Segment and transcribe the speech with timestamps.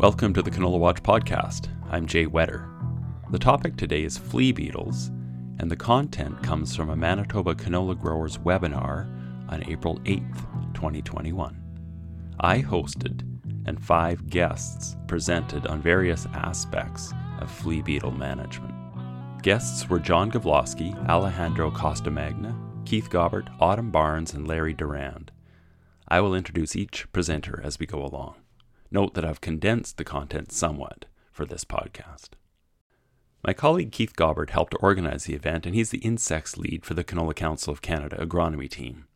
[0.00, 1.68] Welcome to the Canola Watch podcast.
[1.90, 2.66] I'm Jay Whetter.
[3.32, 5.08] The topic today is flea beetles,
[5.58, 9.04] and the content comes from a Manitoba canola growers webinar
[9.50, 11.62] on April 8th, 2021.
[12.40, 13.26] I hosted,
[13.66, 18.72] and five guests presented on various aspects of flea beetle management.
[19.42, 22.56] Guests were John Gavloski, Alejandro Costamagna,
[22.86, 25.30] Keith Gabert, Autumn Barnes, and Larry Durand.
[26.08, 28.36] I will introduce each presenter as we go along.
[28.90, 32.30] Note that I've condensed the content somewhat for this podcast.
[33.44, 37.04] My colleague Keith Gabert helped organize the event, and he's the insects lead for the
[37.04, 39.06] Canola Council of Canada agronomy team.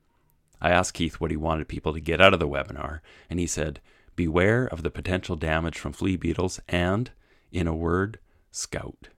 [0.61, 3.47] I asked Keith what he wanted people to get out of the webinar, and he
[3.47, 3.81] said,
[4.17, 7.11] Beware of the potential damage from flea beetles and,
[7.53, 8.19] in a word,
[8.51, 9.09] scout.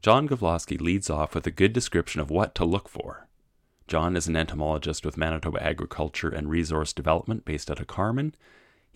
[0.00, 3.26] John Gavloski leads off with a good description of what to look for.
[3.88, 8.34] John is an entomologist with Manitoba Agriculture and Resource Development based out of Carman,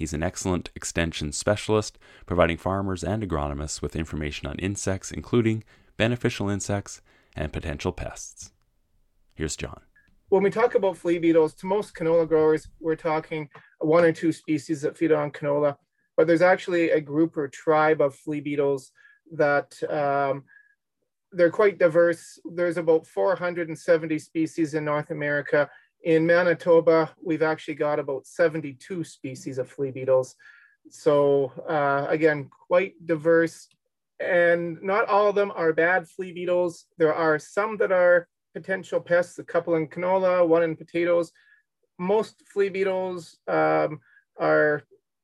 [0.03, 5.63] He's an excellent extension specialist, providing farmers and agronomists with information on insects, including
[5.97, 7.03] beneficial insects
[7.37, 8.51] and potential pests.
[9.33, 9.81] Here's John.
[10.29, 14.33] When we talk about flea beetles, to most canola growers, we're talking one or two
[14.33, 15.77] species that feed on canola,
[16.17, 18.91] but there's actually a group or tribe of flea beetles
[19.31, 20.43] that um,
[21.31, 22.41] they're quite diverse.
[22.45, 25.71] There's about 470 species in North America,
[26.03, 30.35] in Manitoba, we've actually got about 72 species of flea beetles.
[30.91, 33.69] So uh, again, quite diverse
[34.23, 36.87] and not all of them are bad flea beetles.
[36.99, 41.33] There are some that are potential pests, a couple in canola, one in potatoes.
[41.99, 44.01] Most flea beetles um,
[44.39, 44.83] are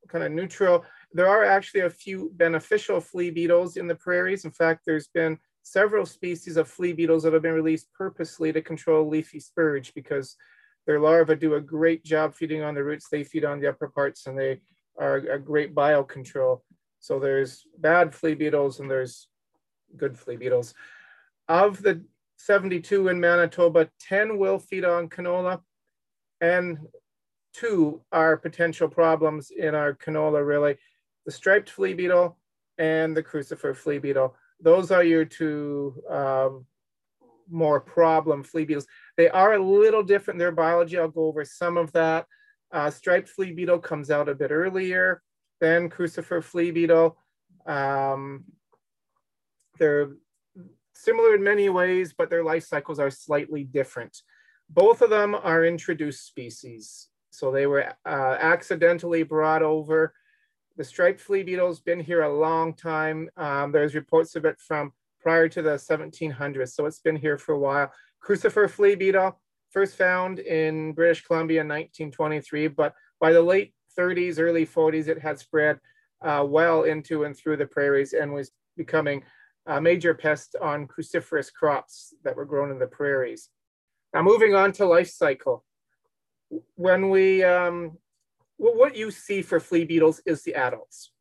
[0.09, 0.85] kind of neutral.
[1.13, 4.45] There are actually a few beneficial flea beetles in the prairies.
[4.45, 8.63] In fact, there's been several species of flea beetles that have been released purposely to
[8.63, 10.37] control leafy spurge because
[10.89, 13.09] their larvae do a great job feeding on the roots.
[13.11, 14.63] They feed on the upper parts and they
[14.99, 16.63] are a great biocontrol.
[16.99, 19.29] So there's bad flea beetles and there's
[19.99, 20.73] good flea beetles.
[21.47, 22.03] Of the
[22.39, 25.61] 72 in Manitoba, 10 will feed on canola
[26.41, 26.79] and
[27.53, 30.79] two are potential problems in our canola really.
[31.27, 32.39] The striped flea beetle
[32.79, 34.35] and the crucifer flea beetle.
[34.59, 36.65] Those are your two um,
[37.51, 38.87] more problem flea beetles.
[39.17, 40.99] They are a little different in their biology.
[40.99, 42.27] I'll go over some of that.
[42.71, 45.23] Uh, striped flea beetle comes out a bit earlier
[45.61, 47.17] than crucifer flea beetle.
[47.67, 48.45] Um,
[49.79, 50.11] they're
[50.95, 54.23] similar in many ways, but their life cycles are slightly different.
[54.69, 57.09] Both of them are introduced species.
[57.31, 60.13] So they were uh, accidentally brought over.
[60.77, 63.31] The striped flea beetle's been here a long time.
[63.37, 66.71] Um, there's reports of it from prior to the 1700s.
[66.71, 67.93] So it's been here for a while.
[68.21, 69.39] Crucifer flea beetle,
[69.71, 75.19] first found in British Columbia in 1923, but by the late 30s, early 40s, it
[75.19, 75.79] had spread
[76.23, 79.23] uh, well into and through the prairies and was becoming
[79.67, 83.51] a major pest on cruciferous crops that were grown in the prairies.
[84.15, 85.65] Now moving on to life cycle.
[86.77, 87.99] When we, um,
[88.57, 91.13] what you see for flea beetles is the adults.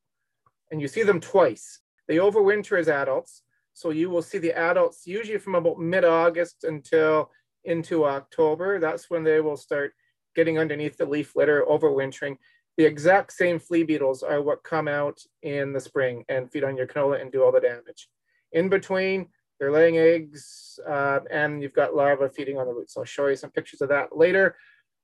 [0.71, 1.81] And you see them twice.
[2.07, 3.43] They overwinter as adults,
[3.77, 7.29] so you will see the adults usually from about mid-August until
[7.63, 8.79] into October.
[8.79, 9.93] That's when they will start
[10.35, 12.37] getting underneath the leaf litter, overwintering.
[12.77, 16.75] The exact same flea beetles are what come out in the spring and feed on
[16.75, 18.09] your canola and do all the damage.
[18.51, 19.27] In between,
[19.59, 22.97] they're laying eggs uh, and you've got larvae feeding on the roots.
[22.97, 24.55] I'll show you some pictures of that later.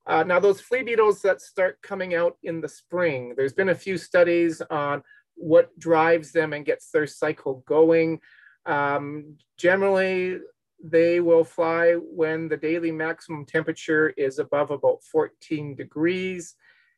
[0.08, 3.76] Uh, now those flea beetles that start coming out in the spring, there's been a
[3.76, 5.04] few studies on
[5.36, 8.20] what drives them and gets their cycle going.
[8.66, 10.40] Um, generally,
[10.84, 16.56] they will fly when the daily maximum temperature is above about 14 degrees,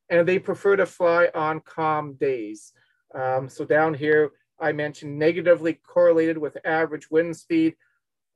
[0.09, 2.73] and they prefer to fly on calm days.
[3.13, 7.75] Um, so down here, I mentioned negatively correlated with average wind speed.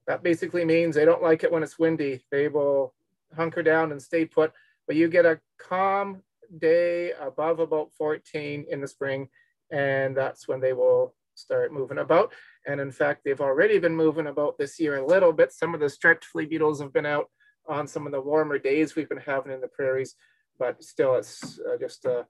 [0.08, 2.26] That basically means they don't like it when it's windy.
[2.32, 2.94] They will
[3.36, 4.52] hunker down and stay put,
[4.88, 6.24] but you get a calm
[6.58, 9.30] day above about 14 in the spring,
[9.72, 12.34] and that's when they will start moving about.
[12.68, 15.52] And in fact, they've already been moving about this year a little bit.
[15.52, 17.26] Some of the striped flea beetles have been out
[17.68, 20.16] on some of the warmer days we've been having in the prairies,
[20.58, 22.26] but still it's uh, just a,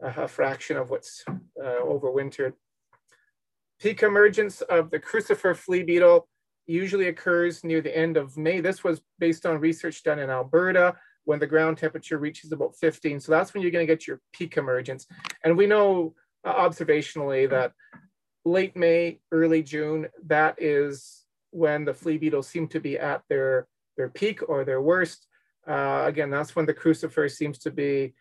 [0.00, 2.52] a, fraction of what's uh, overwintered.
[3.80, 6.28] Peak emergence of the crucifer flea beetle
[6.66, 8.60] usually occurs near the end of May.
[8.60, 10.94] This was based on research done in Alberta
[11.24, 13.20] when the ground temperature reaches about 15.
[13.20, 15.06] So that's when you're going to get your peak emergence.
[15.44, 17.72] And we know uh, observationally that
[18.44, 23.66] late May, early June, that is when the flea beetles seem to be at their,
[23.96, 25.26] their peak or their worst.
[25.66, 28.14] Uh, again, that's when the crucifer seems to be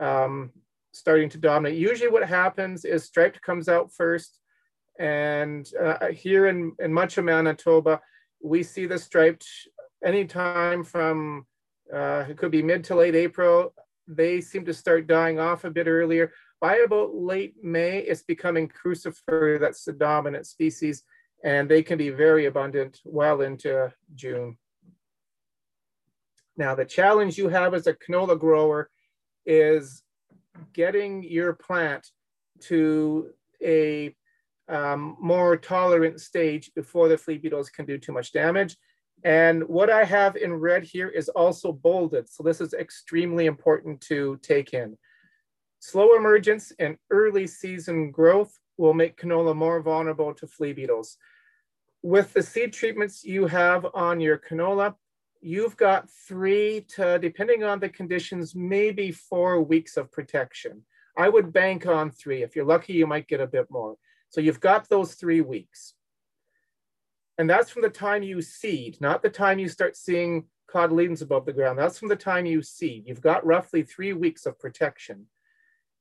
[0.00, 0.50] um,
[0.92, 1.78] starting to dominate.
[1.78, 4.38] Usually what happens is striped comes out first.
[4.98, 8.00] And uh, here in, in much of Manitoba,
[8.42, 9.46] we see the striped
[10.04, 11.46] anytime from,
[11.94, 13.72] uh, it could be mid to late April.
[14.08, 16.32] They seem to start dying off a bit earlier.
[16.60, 21.04] By about late May, it's becoming crucifer, that's the dominant species,
[21.42, 24.58] and they can be very abundant well into June.
[26.58, 28.90] Now, the challenge you have as a canola grower
[29.46, 30.02] is
[30.74, 32.06] getting your plant
[32.64, 33.30] to
[33.62, 34.14] a
[34.68, 38.76] um, more tolerant stage before the flea beetles can do too much damage.
[39.24, 42.28] And what I have in red here is also bolded.
[42.28, 44.96] So this is extremely important to take in.
[45.80, 51.16] Slow emergence and early season growth will make canola more vulnerable to flea beetles.
[52.02, 54.94] With the seed treatments you have on your canola,
[55.40, 60.82] you've got three to, depending on the conditions, maybe four weeks of protection.
[61.16, 62.42] I would bank on three.
[62.42, 63.96] If you're lucky, you might get a bit more.
[64.28, 65.94] So you've got those three weeks.
[67.38, 71.46] And that's from the time you seed, not the time you start seeing cotyledons above
[71.46, 71.78] the ground.
[71.78, 73.04] That's from the time you seed.
[73.06, 75.26] You've got roughly three weeks of protection.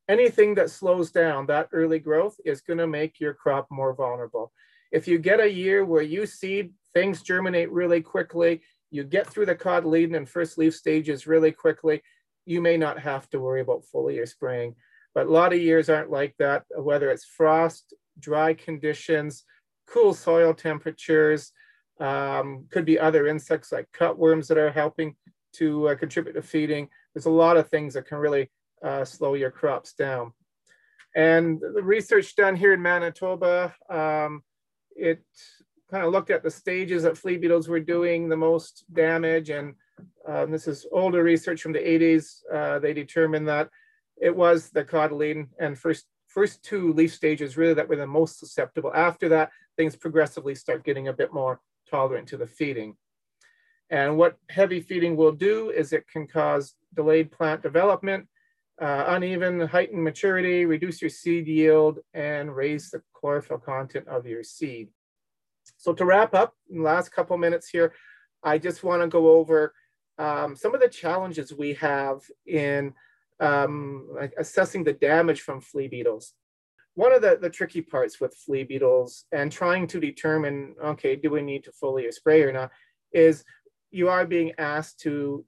[0.09, 4.51] Anything that slows down that early growth is going to make your crop more vulnerable.
[4.91, 9.45] If you get a year where you seed, things germinate really quickly, you get through
[9.45, 12.01] the cotyledon and first leaf stages really quickly,
[12.47, 14.73] you may not have to worry about foliar spraying.
[15.13, 19.43] But a lot of years aren't like that, whether it's frost, dry conditions,
[19.87, 21.51] cool soil temperatures,
[21.99, 25.15] um, could be other insects like cutworms that are helping
[25.53, 26.89] to uh, contribute to feeding.
[27.13, 28.49] There's a lot of things that can really
[28.83, 30.33] uh, slow your crops down.
[31.15, 34.43] And the research done here in Manitoba, um,
[34.95, 35.23] it
[35.89, 39.49] kind of looked at the stages that flea beetles were doing the most damage.
[39.49, 39.73] And
[40.27, 42.41] um, this is older research from the 80s.
[42.53, 43.69] Uh, they determined that
[44.21, 48.37] it was the cotyledon and first first two leaf stages really that were the most
[48.37, 48.91] susceptible.
[48.93, 51.59] After that, things progressively start getting a bit more
[51.89, 52.95] tolerant to the feeding.
[53.89, 58.27] And what heavy feeding will do is it can cause delayed plant development,
[58.81, 64.25] uh, uneven height and maturity, reduce your seed yield, and raise the chlorophyll content of
[64.25, 64.89] your seed.
[65.77, 67.93] So to wrap up last couple minutes here,
[68.43, 69.73] I just want to go over
[70.17, 72.93] um, some of the challenges we have in
[73.39, 76.33] um, assessing the damage from flea beetles.
[76.95, 81.29] One of the, the tricky parts with flea beetles and trying to determine, okay, do
[81.29, 82.71] we need to foliar spray or not,
[83.13, 83.45] is
[83.91, 85.45] you are being asked to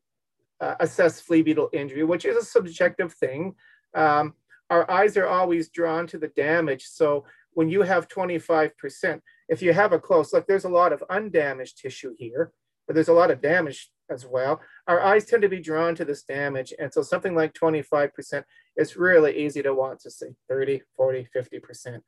[0.62, 3.56] uh, assess flea beetle injury, which is a subjective thing.
[3.94, 4.36] Um,
[4.70, 6.86] our eyes are always drawn to the damage.
[6.86, 9.20] So when you have 25%,
[9.50, 12.54] if you have a close look, there's a lot of undamaged tissue here,
[12.88, 14.62] but there's a lot of damage as well.
[14.88, 16.74] Our eyes tend to be drawn to this damage.
[16.80, 18.44] And so something like 25%,
[18.78, 22.00] it's really easy to want to see 30, 40, 50%.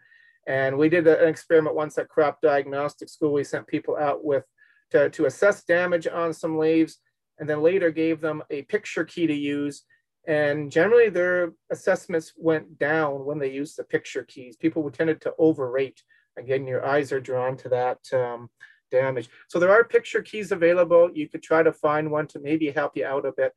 [0.47, 3.33] And we did an experiment once at crop diagnostic school.
[3.33, 4.45] We sent people out with
[4.91, 6.99] to, to assess damage on some leaves
[7.43, 9.83] and then later gave them a picture key to use.
[10.25, 14.55] And generally their assessments went down when they used the picture keys.
[14.55, 16.01] People tended to overrate
[16.37, 18.49] Again, your eyes are drawn to that um,
[18.91, 19.29] damage.
[19.47, 21.09] So there are picture keys available.
[21.13, 23.53] You could try to find one to maybe help you out a bit.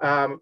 [0.00, 0.40] Um,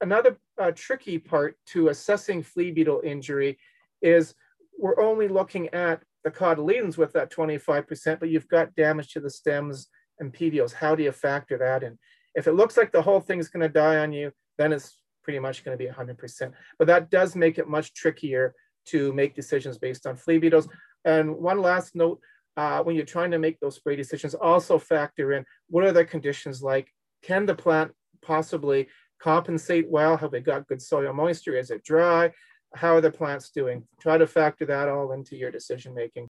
[0.00, 3.58] another uh, tricky part to assessing flea beetle injury
[4.02, 4.34] is
[4.78, 9.30] we're only looking at the cotyledons with that 25%, but you've got damage to the
[9.30, 10.72] stems and petioles.
[10.72, 11.98] How do you factor that in?
[12.34, 15.38] If it looks like the whole thing's going to die on you, then it's pretty
[15.38, 16.52] much going to be 100%.
[16.78, 18.54] But that does make it much trickier
[18.86, 20.68] to make decisions based on flea beetles.
[21.04, 22.20] And one last note,
[22.56, 26.04] uh, when you're trying to make those spray decisions, also factor in what are the
[26.04, 26.88] conditions like?
[27.22, 28.88] Can the plant possibly
[29.20, 30.16] compensate well?
[30.16, 31.56] Have they got good soil moisture?
[31.56, 32.30] Is it dry?
[32.74, 33.84] How are the plants doing?
[34.00, 36.28] Try to factor that all into your decision making.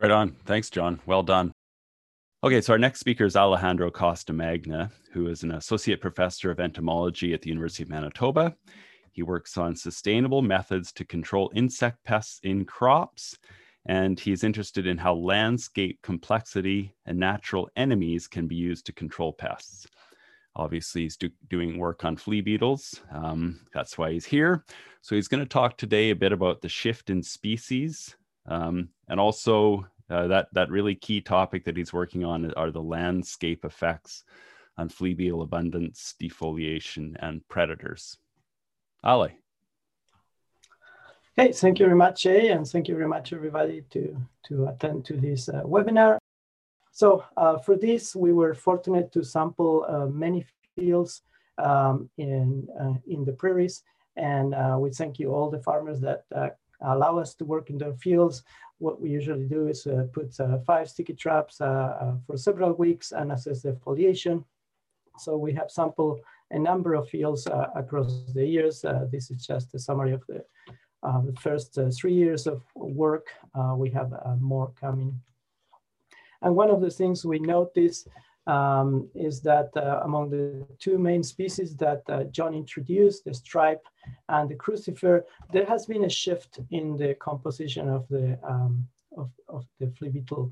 [0.00, 0.32] Right on.
[0.46, 1.00] Thanks, John.
[1.06, 1.52] Well done.
[2.42, 7.34] Okay, so our next speaker is Alejandro Costamagna, who is an associate professor of entomology
[7.34, 8.56] at the University of Manitoba.
[9.12, 13.36] He works on sustainable methods to control insect pests in crops.
[13.84, 19.34] And he's interested in how landscape complexity and natural enemies can be used to control
[19.34, 19.86] pests.
[20.56, 23.02] Obviously, he's do, doing work on flea beetles.
[23.12, 24.64] Um, that's why he's here.
[25.02, 28.16] So, he's going to talk today a bit about the shift in species
[28.46, 32.82] um, and also uh, that, that really key topic that he's working on are the
[32.82, 34.24] landscape effects
[34.76, 38.18] on flea beetle abundance, defoliation, and predators.
[39.04, 39.36] Ali.
[41.38, 45.04] Okay, thank you very much, Jay, and thank you very much, everybody, to, to attend
[45.06, 46.18] to this uh, webinar.
[46.92, 50.44] So uh, for this, we were fortunate to sample uh, many
[50.76, 51.22] fields
[51.58, 53.82] um, in, uh, in the prairies,
[54.16, 56.24] And uh, we thank you all the farmers that
[56.82, 58.42] allow us to work in their fields.
[58.80, 63.12] What we usually do is uh, put uh, five sticky traps uh, for several weeks
[63.12, 64.42] and assess the foliation.
[65.18, 66.20] So we have sampled
[66.50, 67.46] a number of fields
[67.76, 68.84] across the years.
[69.12, 70.42] this is just a summary of the,
[71.02, 73.26] the first three years of work.
[73.76, 74.10] we have
[74.40, 75.20] more coming.
[76.42, 78.08] And one of the things we notice
[78.46, 83.84] um, is that uh, among the two main species that uh, John introduced, the stripe
[84.28, 89.30] and the crucifer, there has been a shift in the composition of the um, of,
[89.48, 90.50] of, the flea beetle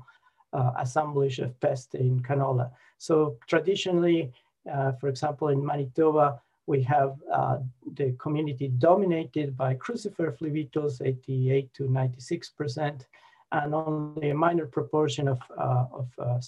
[0.53, 2.69] uh, assemblage of pest in canola.
[2.97, 4.33] So traditionally,
[4.71, 7.59] uh, for example, in Manitoba, we have uh,
[7.95, 13.07] the community dominated by crucifer flea beetles, 88 to 96 percent
[13.51, 16.39] and only a minor proportion of, uh, of uh,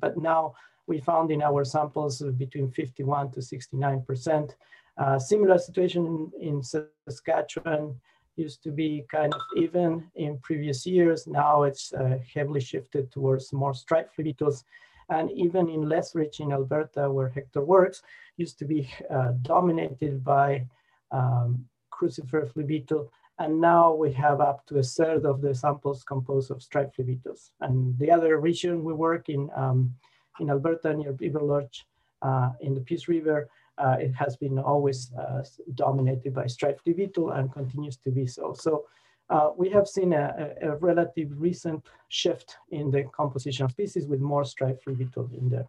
[0.00, 0.54] but now
[0.86, 4.50] we found in our samples between 51 to 69%.
[4.98, 7.94] Uh, similar situation in, Saskatchewan
[8.36, 11.26] used to be kind of even in previous years.
[11.26, 14.64] Now it's uh, heavily shifted towards more striped beetles.
[15.08, 18.02] And even in Lethbridge in Alberta, where Hector works,
[18.36, 20.66] used to be uh, dominated by
[21.12, 26.02] um, crucifer flea beetle and now we have up to a third of the samples
[26.04, 27.50] composed of striped beetles.
[27.60, 29.94] And the other region we work in, um,
[30.40, 31.82] in Alberta near Beaverlodge
[32.22, 35.42] uh, in the Peace River, uh, it has been always uh,
[35.74, 38.54] dominated by striped beetle and continues to be so.
[38.54, 38.86] So
[39.28, 44.20] uh, we have seen a, a, relative recent shift in the composition of species with
[44.20, 45.68] more striped beetle in there.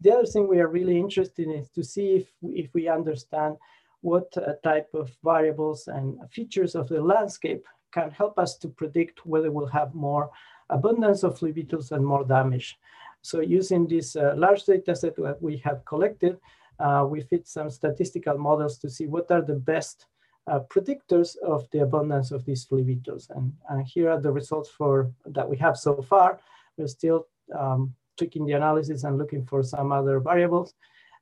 [0.00, 3.56] The other thing we are really interested in is to see if, if we understand
[4.02, 9.24] what uh, type of variables and features of the landscape can help us to predict
[9.24, 10.30] whether we'll have more
[10.70, 12.78] abundance of flea beetles and more damage.
[13.22, 16.38] So using this uh, large data set that we have collected,
[16.80, 20.06] uh, we fit some statistical models to see what are the best
[20.48, 23.30] uh, predictors of the abundance of these flea beetles.
[23.30, 26.40] And, and, here are the results for that we have so far.
[26.76, 30.74] We're still um, tweaking the analysis and looking for some other variables.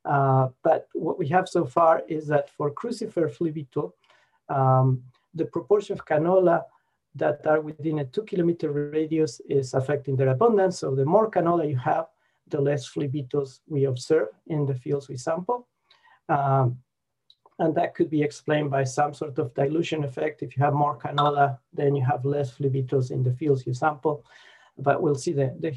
[0.04, 3.95] Uh, but what we have so far is that for crucifer beetle,
[4.49, 5.02] um,
[5.35, 6.64] the proportion of canola
[7.14, 10.78] that are within a two kilometer radius is affecting their abundance.
[10.78, 12.07] So the more canola you have,
[12.49, 15.69] the less beetles we observe in the fields we sample.
[16.28, 16.78] Um,
[17.59, 20.42] and that could be explained by some sort of dilution effect.
[20.42, 24.25] If you have more canola, then you have less beetles in the fields you sample.
[24.78, 25.71] But we'll see the, the,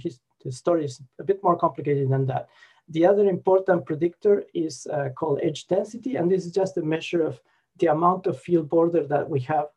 [0.44, 2.48] the story is a bit more complicated than that.
[2.90, 7.24] The other important predictor is uh, called edge density, and this is just a measure
[7.26, 7.40] of
[7.80, 9.68] the amount of field border that we have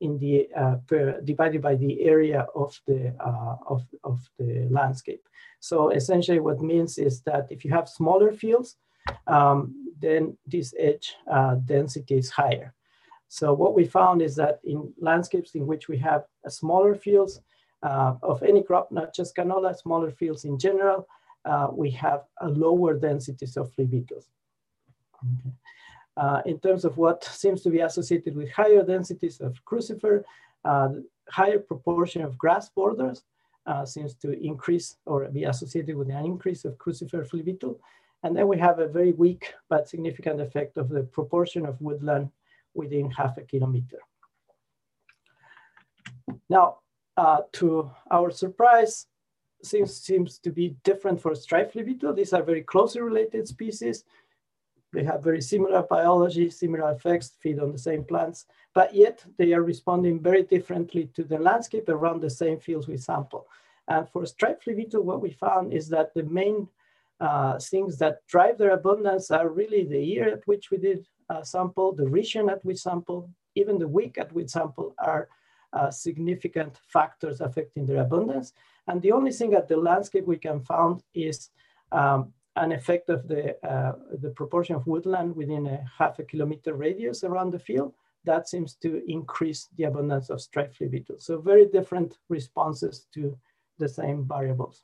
[0.00, 5.28] in the uh, per, divided by the area of the uh, of, of the landscape.
[5.60, 8.76] So essentially, what means is that if you have smaller fields,
[9.26, 12.74] um, then this edge uh, density is higher.
[13.28, 17.40] So what we found is that in landscapes in which we have smaller fields
[17.82, 21.06] uh, of any crop, not just canola, smaller fields in general,
[21.44, 24.28] uh, we have a lower densities of flea beetles.
[25.24, 25.54] Okay.
[26.16, 30.24] Uh, in terms of what seems to be associated with higher densities of crucifer,
[30.64, 30.88] uh,
[31.28, 33.24] higher proportion of grass borders
[33.66, 37.80] uh, seems to increase or be associated with an increase of crucifer flea beetle.
[38.24, 42.30] And then we have a very weak but significant effect of the proportion of woodland
[42.74, 43.98] within half a kilometer.
[46.48, 46.78] Now,
[47.16, 49.06] uh, to our surprise,
[49.62, 52.12] seems, seems to be different for striped beetle.
[52.12, 54.04] These are very closely related species.
[54.92, 59.54] They have very similar biology, similar effects, feed on the same plants, but yet they
[59.54, 63.46] are responding very differently to the landscape around the same fields we sample.
[63.88, 66.68] And for striped beetle, what we found is that the main
[67.20, 71.42] uh, things that drive their abundance are really the year at which we did uh,
[71.42, 75.28] sample, the region at which we sample, even the week at which sample are
[75.72, 78.52] uh, significant factors affecting their abundance.
[78.88, 81.50] And the only thing at the landscape we can found is
[81.92, 86.74] um, an effect of the, uh, the proportion of woodland within a half a kilometer
[86.74, 87.94] radius around the field.
[88.24, 91.24] That seems to increase the abundance of striped flea beetles.
[91.24, 93.36] So very different responses to
[93.78, 94.82] the same variables.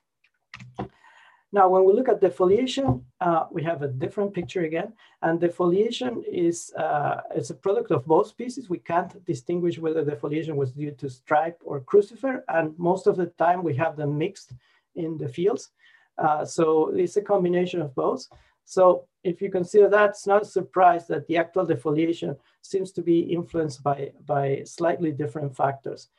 [1.50, 4.92] Now, when we look at defoliation, uh, we have a different picture again.
[5.22, 8.68] And defoliation is, uh, is a product of both species.
[8.68, 12.44] We can't distinguish whether defoliation was due to stripe or crucifer.
[12.48, 14.52] And most of the time we have them mixed
[14.94, 15.70] in the fields.
[16.18, 18.26] Uh, so it's a combination of both.
[18.64, 23.02] So if you consider that, it's not a surprise that the actual defoliation seems to
[23.02, 26.10] be influenced by, by slightly different factors.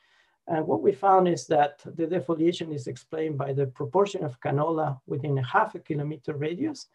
[0.50, 5.00] And what we found is that the defoliation is explained by the proportion of canola
[5.06, 6.88] within a half a kilometer radius.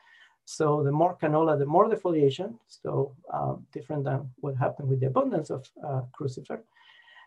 [0.43, 2.55] So the more canola, the more defoliation.
[2.67, 6.59] So uh, different than what happened with the abundance of uh, crucifer.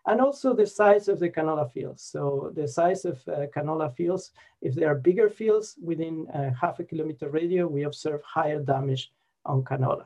[0.07, 2.03] And also the size of the canola fields.
[2.03, 6.79] So the size of uh, canola fields, if they are bigger fields within a half
[6.79, 9.11] a kilometer radius, we observe higher damage
[9.47, 10.05] on canola.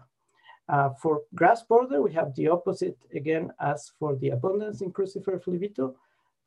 [0.68, 5.42] Uh, for grass border, we have the opposite again as for the abundance in Crucifer
[5.42, 5.96] flea beetle.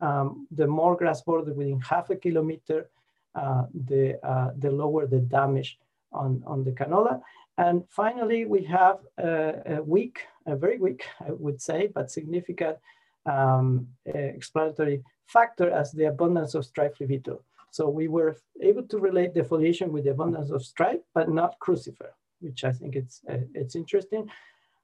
[0.01, 2.89] Um, the more grass border within half a kilometer,
[3.33, 5.79] uh, the, uh, the lower the damage
[6.11, 7.21] on, on the canola.
[7.57, 12.77] And finally, we have a, a weak, a very weak, I would say, but significant
[13.25, 17.43] um, explanatory factor as the abundance of stripe flea beetle.
[17.71, 22.11] So we were able to relate defoliation with the abundance of stripe, but not crucifer,
[22.39, 24.29] which I think it's, uh, it's interesting.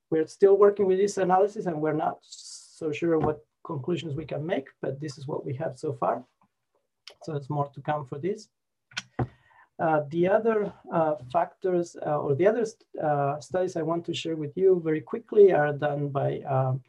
[0.09, 4.45] We're still working with this analysis and we're not so sure what conclusions we can
[4.45, 6.23] make, but this is what we have so far.
[7.23, 8.49] So there's more to come for this.
[9.79, 12.65] Uh, the other uh, factors uh, or the other
[13.03, 16.83] uh, studies I want to share with you very quickly are done by, um,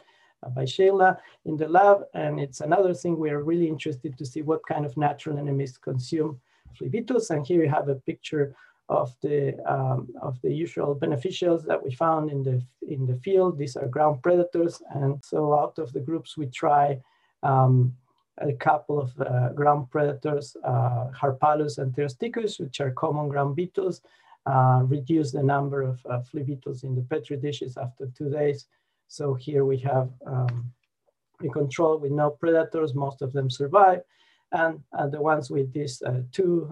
[0.55, 2.03] by Shayla in the lab.
[2.13, 5.79] And it's another thing we are really interested to see what kind of natural enemies
[5.79, 6.39] consume
[6.77, 7.31] flea beetles.
[7.31, 8.55] And here you have a picture
[8.93, 12.63] of the, um, of the usual beneficials that we found in the,
[12.95, 13.59] in the field.
[13.59, 14.83] These are ground predators.
[14.95, 17.01] And so out of the groups we try
[17.43, 17.97] um,
[18.39, 24.03] a couple of uh, ground predators, uh, Harpalus and Pterostichus, which are common ground beetles,
[24.47, 28.67] uh, reduce the number of uh, flea beetles in the petri dishes after two days.
[29.09, 30.73] So here we have um,
[31.45, 34.03] a control with no predators, most of them survive.
[34.53, 36.71] And uh, the ones with these uh, two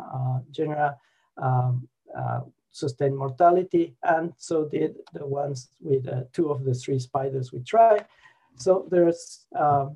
[0.51, 0.97] genera
[1.41, 1.89] um,
[2.73, 3.95] sustain mortality.
[4.03, 8.07] And so did the ones with two of the three spiders we tried.
[8.57, 9.47] So there's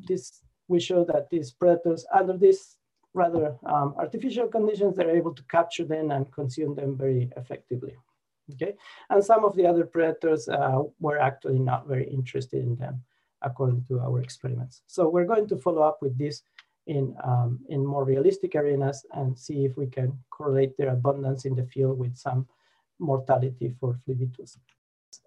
[0.08, 2.76] this we show that these predators under these
[3.14, 7.94] rather um, artificial conditions, they're able to capture them and consume them very effectively.
[8.52, 8.74] Okay,
[9.08, 13.02] and some of the other predators uh, were actually not very interested in them
[13.40, 14.82] according to our experiments.
[14.86, 16.42] So we're going to follow up with this
[16.86, 21.54] in, um, in more realistic arenas and see if we can correlate their abundance in
[21.54, 22.46] the field with some
[22.98, 24.58] mortality for flea beetles.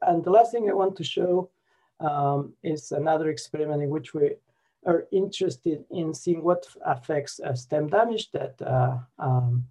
[0.02, 1.50] And the last thing I want to show
[2.00, 4.36] um, is another experiment in which we
[4.86, 9.66] are interested in seeing what affects uh, stem damage that uh, um,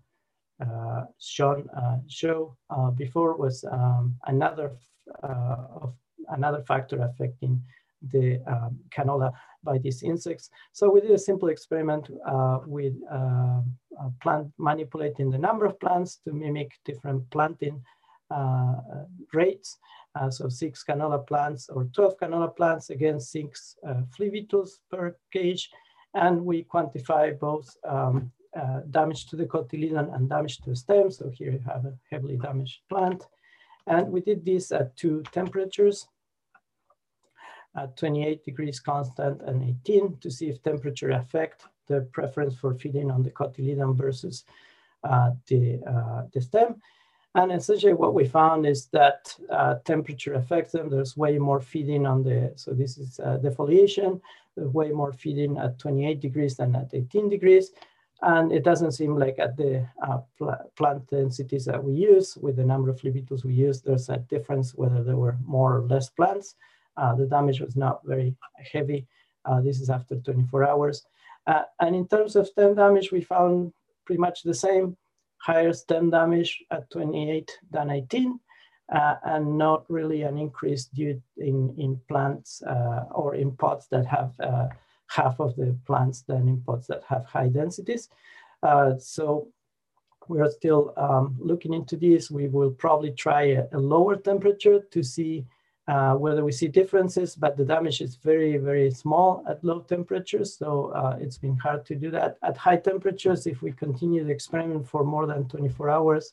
[0.60, 4.72] uh, Sean uh, showed uh, before was um, another
[5.22, 5.94] uh, of
[6.30, 7.62] another factor affecting
[8.10, 9.32] the um, canola
[9.62, 10.50] by these insects.
[10.72, 12.10] So we did a simple experiment
[12.66, 12.94] with
[14.20, 17.82] plant manipulating the number of plants to mimic different planting
[19.32, 19.78] rates
[20.16, 25.70] uh, so six canola plants or 12 canola plants against six uh, beetles per cage.
[26.14, 31.10] And we quantify both um, uh, damage to the cotyledon and damage to the stem.
[31.10, 33.24] So here you have a heavily damaged plant.
[33.86, 36.08] And we did this at two temperatures,
[37.76, 43.10] at 28 degrees constant and 18 to see if temperature affect the preference for feeding
[43.10, 44.44] on the cotyledon versus
[45.04, 46.80] uh, the, uh, the stem.
[47.34, 50.88] And essentially what we found is that uh, temperature affects them.
[50.88, 54.20] There's way more feeding on the, so this is uh, defoliation.
[54.56, 57.72] There's way more feeding at 28 degrees than at 18 degrees.
[58.22, 62.56] And it doesn't seem like at the uh, pl plant densities that we use with
[62.56, 65.82] the number of flea beetles we use, there's a difference whether there were more or
[65.82, 66.54] less plants.
[66.96, 68.34] Uh, the damage was not very
[68.72, 69.06] heavy.
[69.44, 71.06] Uh, this is after 24 hours.
[71.46, 73.72] Uh, and in terms of stem damage, we found
[74.04, 74.96] pretty much the same
[75.38, 78.40] higher stem damage at 28 than 18,
[78.92, 84.06] uh, and not really an increase due in, in plants uh, or in pots that
[84.06, 84.66] have uh,
[85.08, 88.08] half of the plants than in pots that have high densities.
[88.98, 89.48] So
[90.28, 92.30] we are still um, looking into this.
[92.30, 95.44] We will probably try a, a lower temperature to see
[95.88, 100.58] uh, whether we see differences, but the damage is very, very small at low temperatures.
[100.58, 102.38] So uh, it's been hard to do that.
[102.42, 106.32] At high temperatures, if we continue the experiment for more than 24 hours,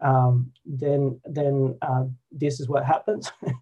[0.00, 3.30] um, then, then uh, this is what happens.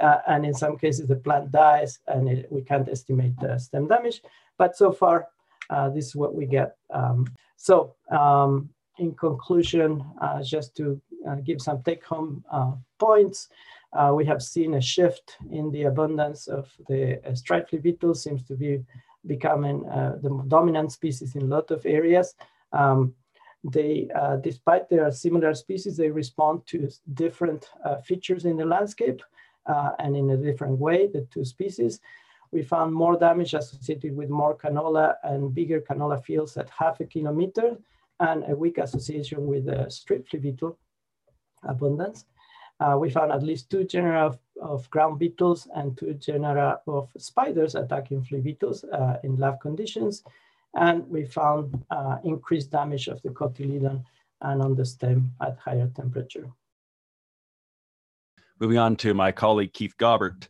[0.00, 3.88] Uh, and in some cases, the plant dies and it, we can't estimate the stem
[3.88, 4.22] damage.
[4.56, 5.26] But so far,
[5.70, 6.76] uh, this is what we get.
[6.94, 11.00] Um, so um, in conclusion, uh, just to
[11.42, 12.44] give some take-home
[13.00, 13.48] points,
[13.92, 18.42] uh, we have seen a shift in the abundance of the uh, striped beetle seems
[18.44, 18.84] to be
[19.26, 22.34] becoming uh, the dominant species in a lot of areas.
[22.72, 23.14] Um,
[23.64, 29.22] they, uh, despite their similar species, they respond to different uh, features in the landscape
[29.66, 32.00] uh, and in a different way, the two species.
[32.52, 37.04] We found more damage associated with more canola and bigger canola fields at half a
[37.04, 37.76] kilometer
[38.20, 40.78] and a weak association with the striped beetle
[41.64, 42.24] abundance.
[42.80, 47.10] Uh, we found at least two genera of, of, ground beetles and two genera of
[47.18, 50.22] spiders attacking flea beetles uh, in lab conditions.
[50.74, 54.04] And we found uh, increased damage of the cotyledon
[54.42, 56.48] and on the stem at higher temperature.
[58.60, 60.48] Moving on to my colleague Keith Gabert.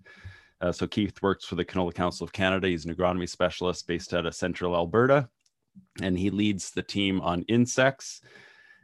[0.60, 2.68] Uh, so Keith works for the Canola Council of Canada.
[2.68, 5.28] He's an agronomy specialist based out of central Alberta,
[6.02, 8.20] and he leads the team on insects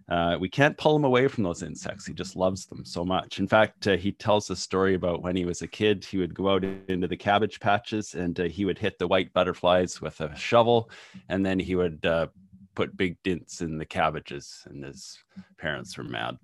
[0.08, 2.06] uh, we can't pull him away from those insects.
[2.06, 3.38] He just loves them so much.
[3.38, 6.34] In fact, uh, he tells a story about when he was a kid, he would
[6.34, 10.20] go out into the cabbage patches and uh, he would hit the white butterflies with
[10.20, 10.90] a shovel,
[11.28, 12.26] and then he would uh,
[12.74, 15.18] put big dents in the cabbages, and his
[15.58, 16.36] parents were mad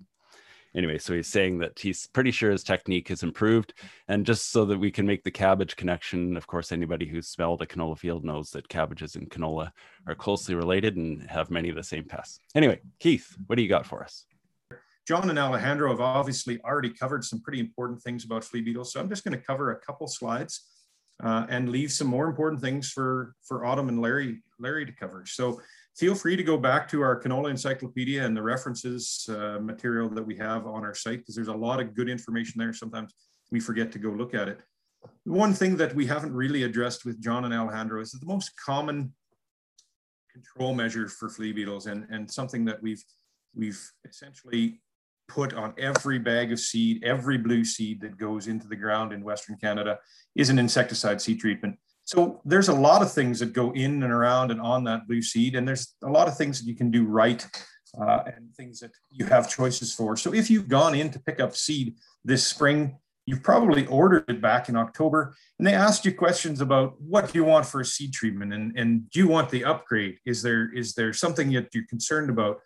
[0.75, 3.73] anyway, so he's saying that he's pretty sure his technique has improved.
[4.07, 7.61] And just so that we can make the cabbage connection, of course, anybody who's smelled
[7.61, 9.71] a canola field knows that cabbages and canola
[10.07, 12.39] are closely related and have many of the same pests.
[12.55, 14.25] Anyway, Keith, what do you got for us?
[15.07, 18.93] John and Alejandro have obviously already covered some pretty important things about flea beetles.
[18.93, 20.67] So I'm just going to cover a couple slides
[21.23, 25.25] uh, and leave some more important things for, for Autumn and Larry, Larry to cover.
[25.25, 25.59] So
[25.97, 30.25] feel free to go back to our canola encyclopedia and the references uh, material that
[30.25, 32.73] we have on our site because there's a lot of good information there.
[32.73, 33.13] Sometimes
[33.51, 34.61] we forget to go look at it.
[35.25, 39.13] One thing that we haven't really addressed with John and Alejandro is the most common
[40.31, 43.03] control measure for flea beetles and, and something that we've
[43.53, 44.79] we've essentially
[45.27, 49.23] put on every bag of seed, every blue seed that goes into the ground in
[49.23, 49.97] Western Canada
[50.35, 51.77] is an insecticide seed treatment.
[52.11, 55.21] So there's a lot of things that go in and around and on that blue
[55.21, 57.47] seed, and there's a lot of things that you can do right
[57.97, 60.17] uh, and things that you have choices for.
[60.17, 61.95] So if you've gone in to pick up seed
[62.25, 66.99] this spring, you've probably ordered it back in October, and they asked you questions about
[66.99, 70.17] what do you want for a seed treatment, and, and do you want the upgrade?
[70.25, 72.59] Is there is there something that you're concerned about?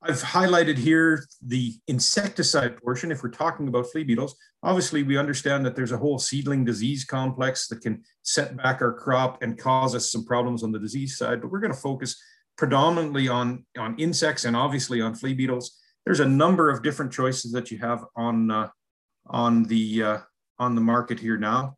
[0.00, 3.10] I've highlighted here the insecticide portion.
[3.10, 7.04] If we're talking about flea beetles, obviously we understand that there's a whole seedling disease
[7.04, 11.18] complex that can set back our crop and cause us some problems on the disease
[11.18, 12.20] side, but we're going to focus
[12.56, 15.76] predominantly on, on insects and obviously on flea beetles.
[16.04, 18.68] There's a number of different choices that you have on, uh,
[19.26, 20.18] on, the, uh,
[20.60, 21.76] on the market here now.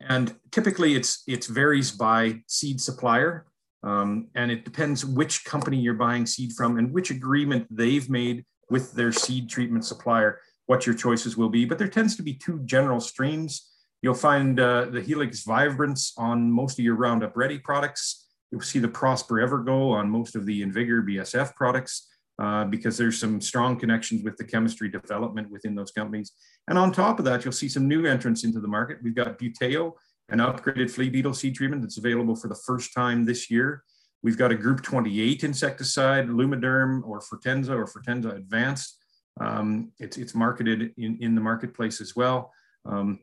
[0.00, 3.46] And typically it's, it varies by seed supplier.
[3.84, 8.44] Um, and it depends which company you're buying seed from and which agreement they've made
[8.70, 11.66] with their seed treatment supplier, what your choices will be.
[11.66, 13.70] But there tends to be two general streams.
[14.00, 18.26] You'll find uh, the Helix Vibrance on most of your Roundup Ready products.
[18.50, 23.18] You'll see the Prosper EverGol on most of the Invigor BSF products uh, because there's
[23.18, 26.32] some strong connections with the chemistry development within those companies.
[26.68, 28.98] And on top of that, you'll see some new entrants into the market.
[29.02, 29.92] We've got Buteo
[30.28, 33.82] an upgraded flea beetle seed treatment that's available for the first time this year.
[34.22, 38.98] We've got a group 28 insecticide, Lumiderm or Fortenza or Fortenza Advanced.
[39.40, 42.52] Um, it's, it's marketed in, in the marketplace as well.
[42.86, 43.20] Um,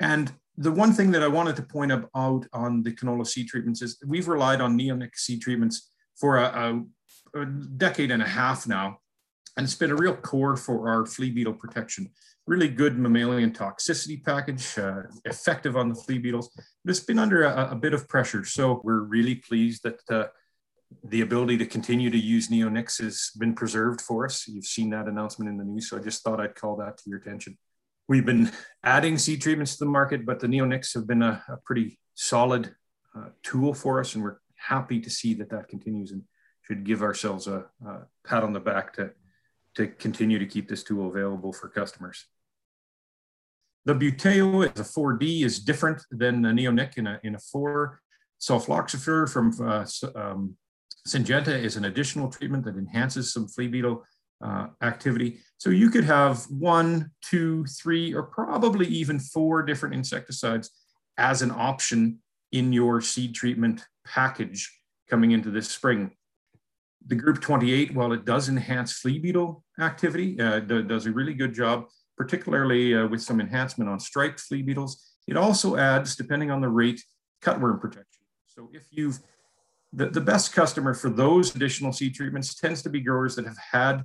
[0.00, 3.80] and the one thing that I wanted to point out on the canola seed treatments
[3.80, 6.84] is we've relied on neonic seed treatments for a,
[7.34, 8.98] a, a decade and a half now.
[9.56, 12.10] And it's been a real core for our flea beetle protection
[12.46, 17.44] really good mammalian toxicity package, uh, effective on the flea beetles, but it's been under
[17.44, 18.44] a, a, bit of pressure.
[18.44, 20.28] So we're really pleased that uh,
[21.04, 24.46] the ability to continue to use Neonics has been preserved for us.
[24.48, 27.02] You've seen that announcement in the news, so I just thought I'd call that to
[27.06, 27.56] your attention.
[28.08, 28.50] We've been
[28.82, 32.74] adding seed treatments to the market, but the Neonics have been a, a pretty solid
[33.16, 36.22] uh, tool for us, and we're happy to see that that continues and
[36.62, 39.12] should give ourselves a, a pat on the back to
[39.74, 42.26] to continue to keep this tool available for customers.
[43.84, 48.00] The Buteo as a 4D is different than the Neonic in a, in a 4.
[48.40, 49.86] Sulfoxaflor from uh,
[50.18, 50.56] um,
[51.06, 54.04] Syngenta is an additional treatment that enhances some flea beetle
[54.44, 55.40] uh, activity.
[55.58, 60.70] So you could have one, two, three, or probably even four different insecticides
[61.18, 62.18] as an option
[62.50, 64.70] in your seed treatment package
[65.08, 66.12] coming into this spring
[67.06, 71.54] the group 28, while it does enhance flea beetle activity, uh, does a really good
[71.54, 75.02] job, particularly uh, with some enhancement on striped flea beetles.
[75.26, 77.02] It also adds, depending on the rate,
[77.42, 78.24] cutworm protection.
[78.46, 79.18] So if you've,
[79.92, 83.58] the, the best customer for those additional seed treatments tends to be growers that have
[83.58, 84.04] had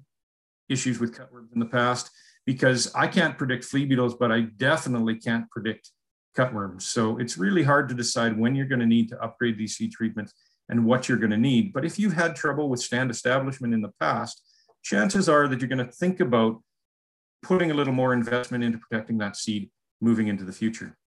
[0.70, 2.10] issues with cutworms in the past,
[2.46, 5.92] because I can't predict flea beetles, but I definitely can't predict
[6.36, 6.84] cutworms.
[6.84, 9.92] So it's really hard to decide when you're going to need to upgrade these seed
[9.92, 10.34] treatments
[10.70, 11.74] and what you're going to need.
[11.74, 14.42] But if you've had trouble with stand establishment in the past,
[14.84, 16.62] chances are that you're going to think about
[17.42, 19.70] putting a little more investment into protecting that seed
[20.02, 20.98] moving into the future.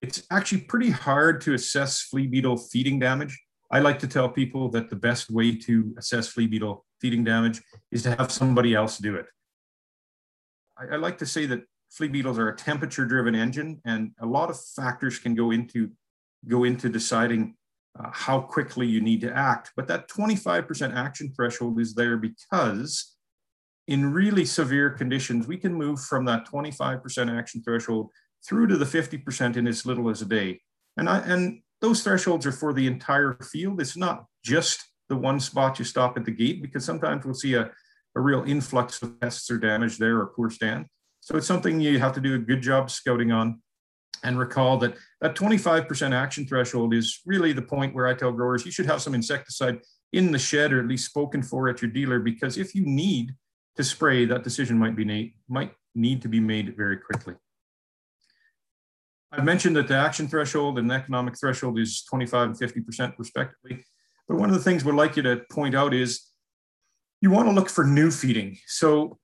[0.00, 3.38] It's actually pretty hard to assess flea beetle feeding damage
[3.72, 7.62] I like to tell people that the best way to assess flea beetle feeding damage
[7.90, 9.24] is to have somebody else do it.
[10.78, 14.26] I, I like to say that flea beetles are a temperature driven engine and a
[14.26, 15.90] lot of factors can go into
[16.48, 17.54] go into deciding
[17.98, 19.70] uh, how quickly you need to act.
[19.74, 23.16] But that 25% action threshold is there because
[23.88, 28.10] in really severe conditions, we can move from that 25% action threshold
[28.46, 30.60] through to the 50% in as little as a day.
[30.96, 33.80] And, I, and those thresholds are for the entire field.
[33.80, 37.54] It's not just the one spot you stop at the gate because sometimes we'll see
[37.54, 37.70] a,
[38.14, 40.86] a real influx of pests or damage there or poor stand.
[41.20, 43.60] So it's something you have to do a good job scouting on
[44.24, 48.64] and recall that that 25% action threshold is really the point where I tell growers
[48.64, 49.80] you should have some insecticide
[50.12, 53.34] in the shed or at least spoken for at your dealer because if you need
[53.76, 57.34] to spray, that decision might be might need to be made very quickly.
[59.30, 63.84] I've mentioned that the action threshold and economic threshold is 25 and 50% respectively.
[64.28, 66.28] But one of the things we'd like you to point out is
[67.22, 68.58] you want to look for new feeding.
[68.66, 69.18] So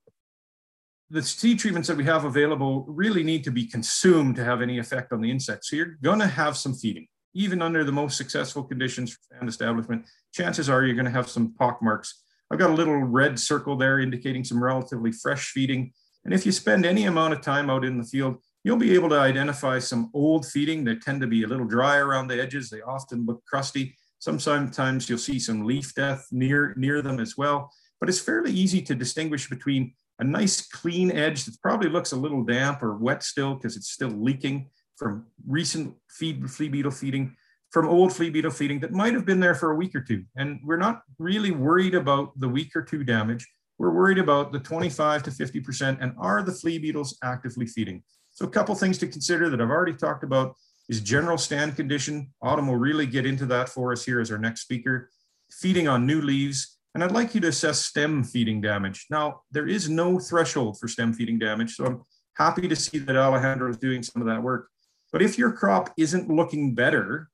[1.11, 4.79] the seed treatments that we have available really need to be consumed to have any
[4.79, 5.69] effect on the insects.
[5.69, 7.07] So you're going to have some feeding.
[7.35, 11.53] Even under the most successful conditions for establishment, chances are you're going to have some
[11.53, 12.23] pock marks.
[12.51, 15.93] I've got a little red circle there indicating some relatively fresh feeding.
[16.25, 19.09] And if you spend any amount of time out in the field, you'll be able
[19.09, 22.69] to identify some old feeding that tend to be a little dry around the edges.
[22.69, 23.95] They often look crusty.
[24.19, 27.71] Sometimes you'll see some leaf death near, near them as well.
[27.99, 32.17] But it's fairly easy to distinguish between a nice clean edge that probably looks a
[32.17, 37.35] little damp or wet still because it's still leaking from recent feed, flea beetle feeding,
[37.71, 40.23] from old flea beetle feeding that might have been there for a week or two.
[40.35, 43.47] And we're not really worried about the week or two damage.
[43.77, 48.03] We're worried about the 25 to 50% and are the flea beetles actively feeding?
[48.31, 50.55] So a couple things to consider that I've already talked about
[50.87, 52.33] is general stand condition.
[52.41, 55.09] Autumn will really get into that for us here as our next speaker.
[55.51, 59.05] Feeding on new leaves, and I'd like you to assess stem feeding damage.
[59.09, 62.01] Now, there is no threshold for stem feeding damage, so I'm
[62.35, 64.69] happy to see that Alejandro is doing some of that work.
[65.11, 67.29] But if your crop isn't looking better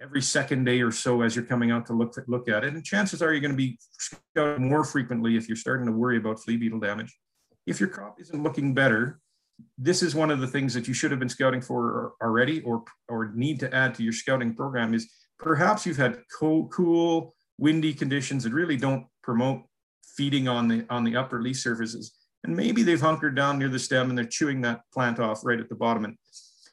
[0.00, 2.84] every second day or so as you're coming out to look, look at it, and
[2.84, 6.40] chances are you're going to be scouting more frequently if you're starting to worry about
[6.40, 7.16] flea beetle damage.
[7.66, 9.20] If your crop isn't looking better,
[9.76, 12.82] this is one of the things that you should have been scouting for already or,
[13.08, 18.44] or need to add to your scouting program is perhaps you've had cool, windy conditions
[18.44, 19.62] that really don't promote
[20.16, 22.12] feeding on the on the upper leaf surfaces.
[22.42, 25.60] And maybe they've hunkered down near the stem and they're chewing that plant off right
[25.60, 26.04] at the bottom.
[26.06, 26.16] And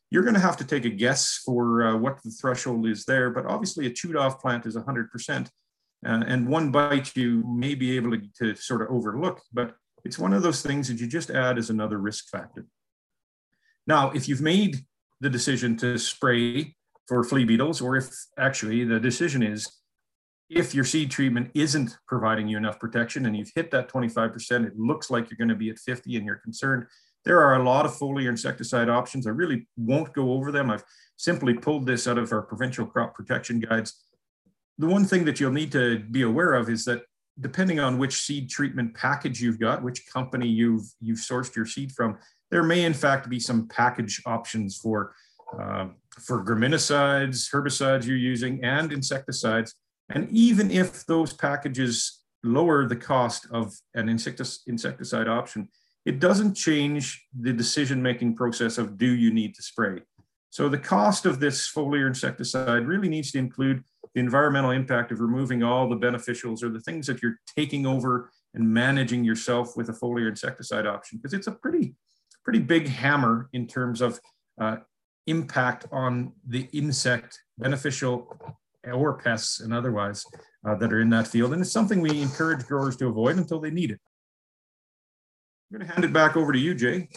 [0.10, 3.30] you're going to have to take a guess for uh, what the threshold is there.
[3.30, 5.48] But obviously, a chewed off plant is 100%.
[6.06, 10.20] Uh, and one bite you may be able to, to sort of overlook, but it's
[10.20, 12.68] one of those things that you just add as another risk factor.
[13.88, 14.78] Now, if you've made
[15.22, 16.76] the decision to spray
[17.08, 19.68] for flea beetles, or if actually the decision is
[20.50, 24.78] if your seed treatment isn't providing you enough protection and you've hit that 25%, it
[24.78, 26.86] looks like you're going to be at 50 and you're concerned.
[27.28, 29.28] There are a lot of foliar insecticide options.
[29.28, 30.70] I really won't go over them.
[30.70, 30.86] I've
[31.18, 34.02] simply pulled this out of our provincial crop protection guides.
[34.78, 37.02] The one thing that you'll need to be aware of is that
[37.42, 41.92] depending on which seed treatment package you've got, which company you've, you've sourced your seed
[41.92, 42.18] from,
[42.50, 45.14] there may in fact be some package options for,
[45.60, 45.88] uh,
[46.20, 49.76] for graminicides, herbicides you're using, and insecticides
[50.10, 55.68] and even if those packages lower the cost of an insecticide option,
[56.08, 57.04] it doesn't change
[57.38, 60.00] the decision-making process of do you need to spray.
[60.50, 65.20] So the cost of this foliar insecticide really needs to include the environmental impact of
[65.20, 69.90] removing all the beneficials or the things that you're taking over and managing yourself with
[69.90, 71.94] a foliar insecticide option, because it's a pretty,
[72.46, 74.18] pretty big hammer in terms of
[74.62, 74.78] uh,
[75.28, 78.34] impact on the insect beneficial
[78.94, 80.26] or pests and otherwise
[80.66, 81.52] uh, that are in that field.
[81.52, 84.00] And it's something we encourage growers to avoid until they need it.
[85.70, 87.10] I'm going to hand it back over to you, Jay.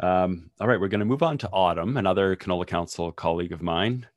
[0.00, 3.62] Um, all right, we're going to move on to Autumn, another Canola Council colleague of
[3.62, 4.08] mine.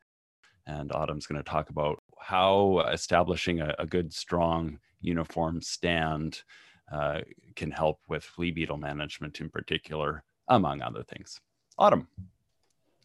[0.66, 6.42] And Autumn's going to talk about how establishing a, a good, strong, uniform stand
[6.92, 7.20] uh,
[7.56, 11.40] can help with flea beetle management in particular, among other things.
[11.78, 12.08] Autumn.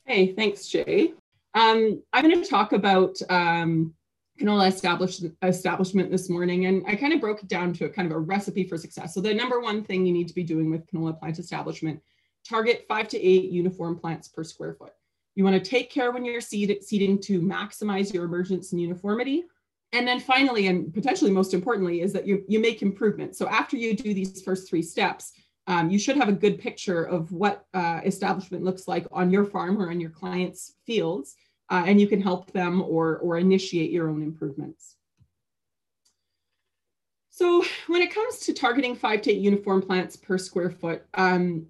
[0.07, 1.13] Hey, thanks, Jay.
[1.53, 3.93] Um, I'm going to talk about um,
[4.41, 8.11] canola establish, establishment this morning, and I kind of broke it down to a kind
[8.11, 9.15] of a recipe for success.
[9.15, 12.01] So the number one thing you need to be doing with canola plant establishment,
[12.49, 14.93] target five to eight uniform plants per square foot.
[15.35, 19.45] You want to take care when you're seed, seeding to maximize your emergence and uniformity.
[19.93, 23.39] And then finally, and potentially most importantly, is that you, you make improvements.
[23.39, 25.33] So after you do these first three steps,
[25.67, 29.45] um, you should have a good picture of what uh, establishment looks like on your
[29.45, 31.37] farm or on your client's fields
[31.71, 34.97] uh, and you can help them or, or initiate your own improvements.
[37.31, 41.67] So when it comes to targeting five to eight uniform plants per square foot, um,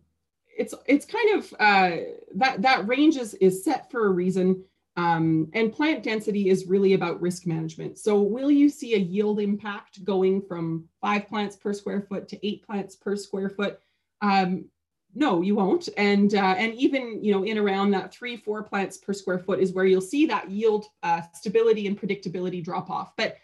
[0.48, 1.96] it's it's kind of uh,
[2.34, 4.64] that that range is is set for a reason.
[4.96, 7.98] Um, and plant density is really about risk management.
[7.98, 12.46] So will you see a yield impact going from five plants per square foot to
[12.46, 13.78] eight plants per square foot?
[14.20, 14.64] Um,
[15.14, 15.88] no, you won't.
[15.96, 19.60] And uh, and even you know in around that three four plants per square foot
[19.60, 23.12] is where you'll see that yield uh, stability and predictability drop off.
[23.16, 23.36] But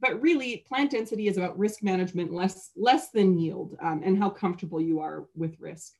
[0.00, 4.28] but really plant density is about risk management less less than yield um, and how
[4.28, 5.94] comfortable you are with risk.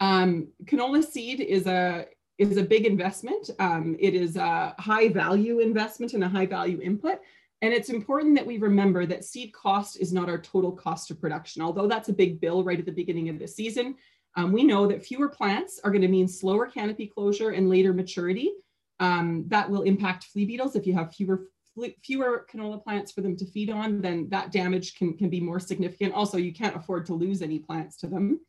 [0.00, 3.50] Um, canola seed is a is a big investment.
[3.58, 7.18] Um, it is a high value investment and a high value input.
[7.60, 11.20] And it's important that we remember that seed cost is not our total cost of
[11.20, 11.60] production.
[11.60, 13.96] Although that's a big bill right at the beginning of the season,
[14.36, 17.92] um, we know that fewer plants are going to mean slower canopy closure and later
[17.92, 18.52] maturity.
[19.00, 20.76] Um, that will impact flea beetles.
[20.76, 21.48] If you have fewer
[22.02, 25.60] fewer canola plants for them to feed on, then that damage can, can be more
[25.60, 26.12] significant.
[26.12, 28.40] Also, you can't afford to lose any plants to them.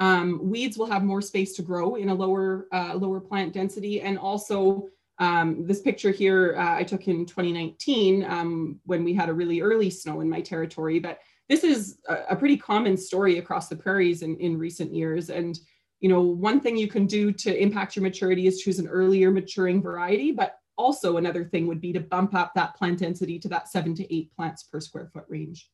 [0.00, 4.00] Um, weeds will have more space to grow in a lower, uh, lower plant density.
[4.00, 4.88] And also
[5.18, 9.60] um, this picture here uh, I took in 2019 um, when we had a really
[9.60, 13.76] early snow in my territory, but this is a, a pretty common story across the
[13.76, 15.30] prairies in, in recent years.
[15.30, 15.58] And
[16.00, 19.30] you know, one thing you can do to impact your maturity is choose an earlier
[19.30, 23.48] maturing variety, but also another thing would be to bump up that plant density to
[23.48, 25.70] that seven to eight plants per square foot range.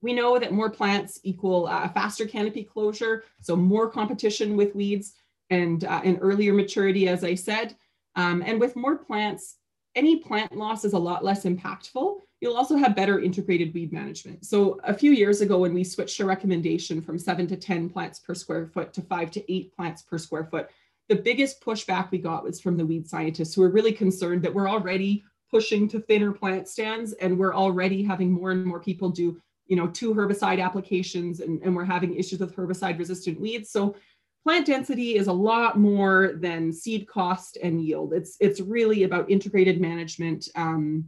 [0.00, 5.14] We know that more plants equal uh, faster canopy closure, so more competition with weeds
[5.50, 7.76] and, uh, and earlier maturity, as I said.
[8.16, 9.56] Um, and with more plants,
[9.94, 12.20] any plant loss is a lot less impactful.
[12.40, 14.44] You'll also have better integrated weed management.
[14.44, 18.18] So a few years ago, when we switched a recommendation from seven to 10 plants
[18.18, 20.68] per square foot to five to eight plants per square foot,
[21.08, 24.52] the biggest pushback we got was from the weed scientists who were really concerned that
[24.52, 29.10] we're already pushing to thinner plant stands and we're already having more and more people
[29.10, 33.70] do you know, two herbicide applications and, and we're having issues with herbicide resistant weeds.
[33.70, 33.96] So
[34.44, 38.12] plant density is a lot more than seed cost and yield.
[38.12, 41.06] It's, it's really about integrated management um,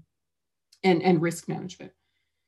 [0.83, 1.93] and, and risk management.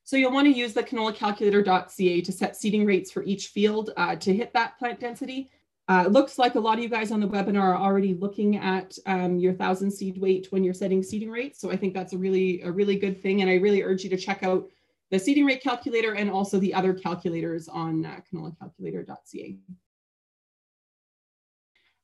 [0.04, 4.16] So you'll want to use the canolacalculator.ca to set seeding rates for each field uh,
[4.16, 5.50] to hit that plant density.
[5.86, 8.96] Uh, looks like a lot of you guys on the webinar are already looking at
[9.04, 11.60] um, your thousand seed weight when you're setting seeding rates.
[11.60, 13.42] So I think that's a really, a really good thing.
[13.42, 14.66] And I really urge you to check out
[15.10, 19.58] the seeding rate calculator and also the other calculators on uh, canolacalculator.ca.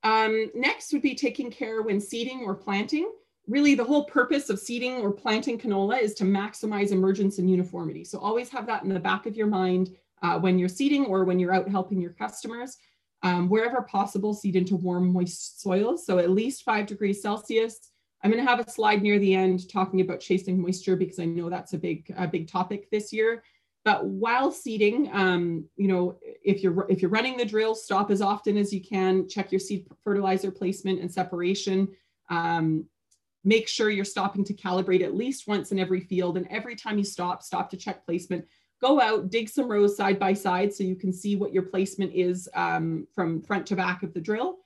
[0.05, 3.11] Um, next would be taking care when seeding or planting.
[3.49, 8.05] Really the whole purpose of seeding or planting canola is to maximize emergence and uniformity.
[8.05, 11.25] So always have that in the back of your mind uh, when you're seeding or
[11.25, 12.77] when you're out helping your customers.
[13.23, 16.05] Um, wherever possible, seed into warm, moist soils.
[16.05, 17.91] So at least five degrees Celsius,
[18.23, 21.25] I'm going to have a slide near the end talking about chasing moisture because I
[21.25, 23.43] know that's a big, a big topic this year.
[23.85, 28.23] But while seeding, um, you know, if you're if you're running the drill, stop as
[28.23, 29.29] often as you can.
[29.29, 31.89] Check your seed fertilizer placement and separation.
[32.31, 32.87] Um,
[33.45, 36.39] make sure you're stopping to calibrate at least once in every field.
[36.39, 38.47] And every time you stop, stop to check placement.
[38.81, 42.13] Go out, dig some rows side by side so you can see what your placement
[42.15, 44.64] is um, from front to back of the drill.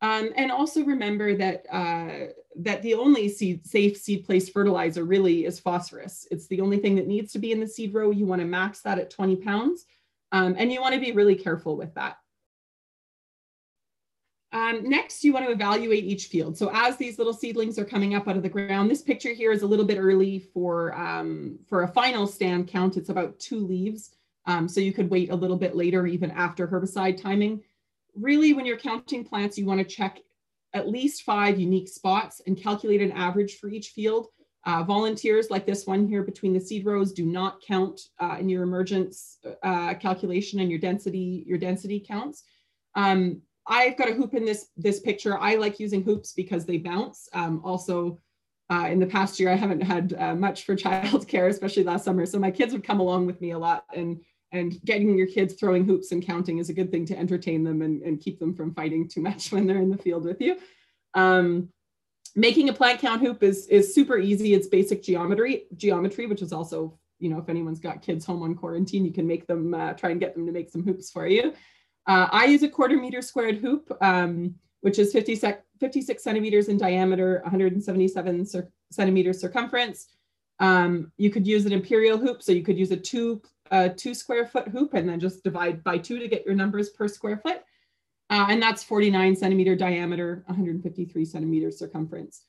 [0.00, 5.44] Um, and also remember that uh, that the only seed, safe seed place fertilizer really
[5.44, 6.26] is phosphorus.
[6.30, 8.10] It's the only thing that needs to be in the seed row.
[8.10, 9.86] You want to max that at 20 pounds,
[10.32, 12.18] um, and you want to be really careful with that.
[14.50, 16.56] Um, next, you want to evaluate each field.
[16.56, 19.52] So as these little seedlings are coming up out of the ground, this picture here
[19.52, 22.96] is a little bit early for, um, for a final stand count.
[22.96, 24.12] It's about two leaves.
[24.46, 27.62] Um, so you could wait a little bit later, even after herbicide timing
[28.20, 30.20] really when you're counting plants, you wanna check
[30.74, 34.26] at least five unique spots and calculate an average for each field.
[34.64, 38.48] Uh, volunteers like this one here between the seed rows do not count uh, in
[38.48, 42.44] your emergence uh, calculation and your density, your density counts.
[42.94, 45.38] Um, I've got a hoop in this, this picture.
[45.38, 47.28] I like using hoops because they bounce.
[47.32, 48.18] Um, also,
[48.70, 52.26] uh, in the past year, I haven't had uh, much for childcare, especially last summer.
[52.26, 54.20] So my kids would come along with me a lot and
[54.52, 57.82] and getting your kids throwing hoops and counting is a good thing to entertain them
[57.82, 60.56] and, and keep them from fighting too much when they're in the field with you.
[61.14, 61.68] Um,
[62.34, 64.54] making a plant count hoop is, is super easy.
[64.54, 68.54] It's basic geometry, geometry, which is also, you know, if anyone's got kids home on
[68.54, 71.26] quarantine, you can make them, uh, try and get them to make some hoops for
[71.26, 71.52] you.
[72.06, 76.68] Uh, I use a quarter meter squared hoop, um, which is 50 sec 56 centimeters
[76.68, 78.46] in diameter, 177
[78.90, 80.08] centimeters circumference.
[80.60, 84.14] Um, you could use an imperial hoop, so you could use a two a two
[84.14, 87.38] square foot hoop and then just divide by two to get your numbers per square
[87.38, 87.62] foot.
[88.30, 92.44] uh, and that's 49 centimeter diameter, 153 centimeter circumference.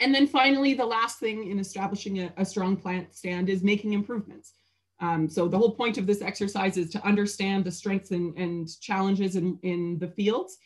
[0.00, 3.92] And then finally, the last thing in establishing a, a strong plant stand is making
[3.92, 4.52] improvements.
[5.00, 8.68] Um, so the whole point of this exercise is to understand the strengths and, and
[8.80, 10.58] challenges in, in the fields.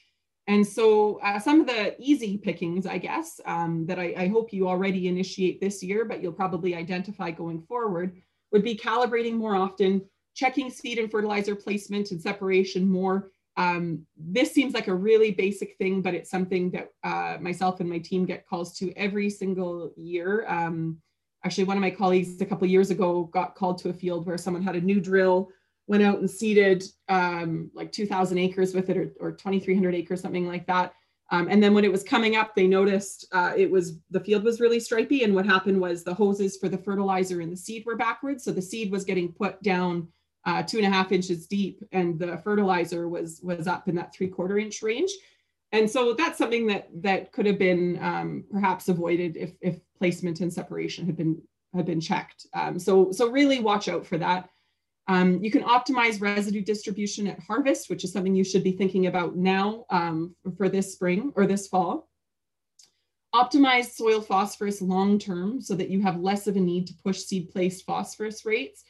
[0.46, 4.53] And so uh, some of the easy pickings, I guess, um, that I, I, hope
[4.53, 8.20] you already initiate this year, but you'll probably identify going forward,
[8.53, 10.03] would be calibrating more often,
[10.34, 15.76] checking seed and fertilizer placement and separation more, um, this seems like a really basic
[15.76, 19.92] thing, but it's something that uh, myself and my team get calls to every single
[19.96, 20.46] year.
[20.48, 20.98] Um,
[21.44, 24.38] actually, one of my colleagues a couple years ago got called to a field where
[24.38, 25.51] someone had a new drill,
[25.88, 30.46] went out and seeded um, like 2,000 acres with it or, or 2,300 acres, something
[30.46, 30.94] like that.
[31.33, 34.43] Um, and then when it was coming up, they noticed uh, it was the field
[34.43, 35.22] was really stripy.
[35.22, 38.45] And what happened was the hoses for the fertilizer and the seed were backwards.
[38.45, 40.09] So the seed was getting put down
[40.45, 44.14] uh, two and a half inches deep, and the fertilizer was was up in that
[44.14, 45.11] three quarter inch range.
[45.72, 50.41] And so that's something that that could have been um, perhaps avoided if if placement
[50.41, 51.41] and separation had been
[51.74, 52.47] had been checked.
[52.55, 54.49] Um, so so really watch out for that.
[55.11, 59.09] Um, you can optimize residue distribution at harvest, which is something you should be thinking
[59.09, 62.09] about now um, for this spring or this fall.
[63.35, 67.25] Optimize soil phosphorus long term so that you have less of a need to push
[67.25, 68.85] seed placed phosphorus rates.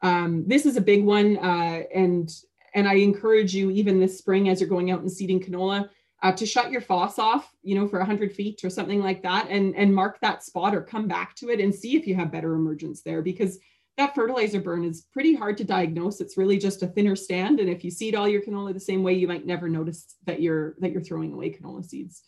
[0.00, 2.30] Um, this is a big one, uh, and
[2.76, 5.88] and I encourage you even this spring as you're going out and seeding canola
[6.22, 9.48] uh, to shut your FOSS off, you know, for 100 feet or something like that,
[9.50, 12.30] and and mark that spot or come back to it and see if you have
[12.30, 13.58] better emergence there because
[13.96, 16.20] that fertilizer burn is pretty hard to diagnose.
[16.20, 19.02] It's really just a thinner stand, and if you seed all your canola the same
[19.02, 22.22] way, you might never notice that you're that you're throwing away canola seeds.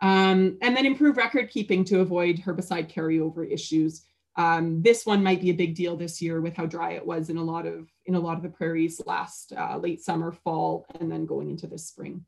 [0.00, 4.04] Um, and then improve record keeping to avoid herbicide carryover issues.
[4.36, 7.28] Um, this one might be a big deal this year with how dry it was
[7.28, 10.86] in a lot of in a lot of the prairies last uh, late summer, fall,
[11.00, 12.24] and then going into this spring.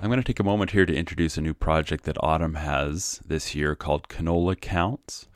[0.00, 3.20] I'm going to take a moment here to introduce a new project that Autumn has
[3.24, 5.28] this year called Canola Counts.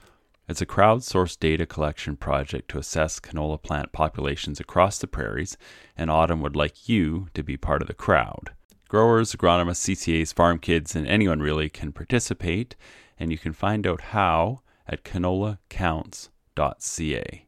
[0.48, 5.56] It's a crowdsourced data collection project to assess canola plant populations across the prairies,
[5.96, 8.52] and Autumn would like you to be part of the crowd.
[8.88, 12.76] Growers, agronomists, CCAs, farm kids, and anyone really can participate,
[13.18, 17.46] and you can find out how at canolacounts.ca.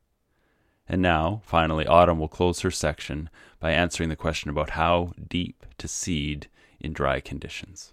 [0.89, 3.31] And now, finally, Autumn will close her section
[3.61, 6.49] by answering the question about how deep to seed
[6.81, 7.93] in dry conditions.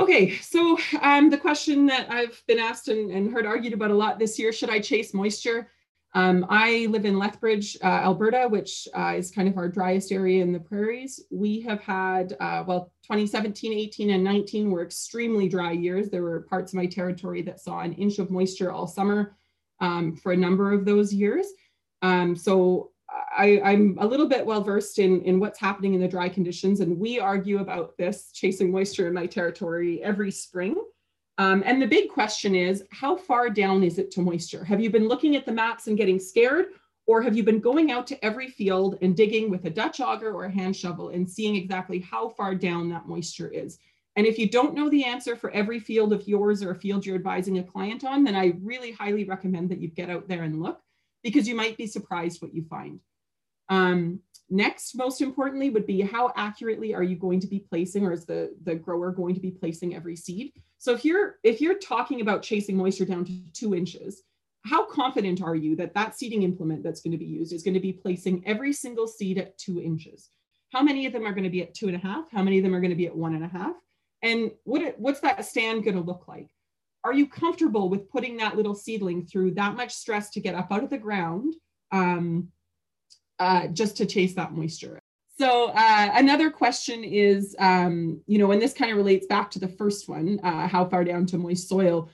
[0.00, 3.94] Okay, so um, the question that I've been asked and, and, heard argued about a
[3.94, 5.70] lot this year should I chase moisture?
[6.14, 10.42] Um, I live in Lethbridge, uh, Alberta, which uh, is kind of our driest area
[10.42, 11.22] in the prairies.
[11.30, 16.08] We have had, uh, well, 2017, 18, and 19 were extremely dry years.
[16.08, 19.36] There were parts of my territory that saw an inch of moisture all summer
[19.80, 21.46] um, for a number of those years.
[22.00, 22.92] Um, so
[23.36, 26.80] I, am a little bit well versed in, in what's happening in the dry conditions,
[26.80, 30.76] and we argue about this chasing moisture in my territory every spring.
[31.38, 34.64] Um, and the big question is, how far down is it to moisture?
[34.64, 36.66] Have you been looking at the maps and getting scared?
[37.06, 40.32] Or have you been going out to every field and digging with a Dutch auger
[40.32, 43.78] or a hand shovel and seeing exactly how far down that moisture is?
[44.16, 47.06] And if you don't know the answer for every field of yours or a field
[47.06, 50.42] you're advising a client on, then I really highly recommend that you get out there
[50.42, 50.80] and look
[51.22, 53.00] because you might be surprised what you find.
[53.68, 58.12] Um, next, most importantly, would be how accurately are you going to be placing or
[58.12, 60.52] is the, the grower going to be placing every seed?
[60.78, 64.22] So if you're if you're talking about chasing moisture down to two inches,
[64.64, 67.74] how confident are you that that seeding implement that's going to be used is going
[67.74, 70.30] to be placing every single seed at two inches?
[70.72, 72.30] How many of them are going to be at two and a half?
[72.30, 73.74] How many of them are going to be at one and a half?
[74.22, 76.48] And what what's that stand going to look like?
[77.04, 80.70] Are you comfortable with putting that little seedling through that much stress to get up
[80.70, 81.54] out of the ground
[81.92, 82.48] um,
[83.38, 85.00] uh, just to chase that moisture?
[85.38, 89.58] So uh, another question is, um, you know, and this kind of relates back to
[89.58, 92.10] the first one, uh, how far down to moist soil.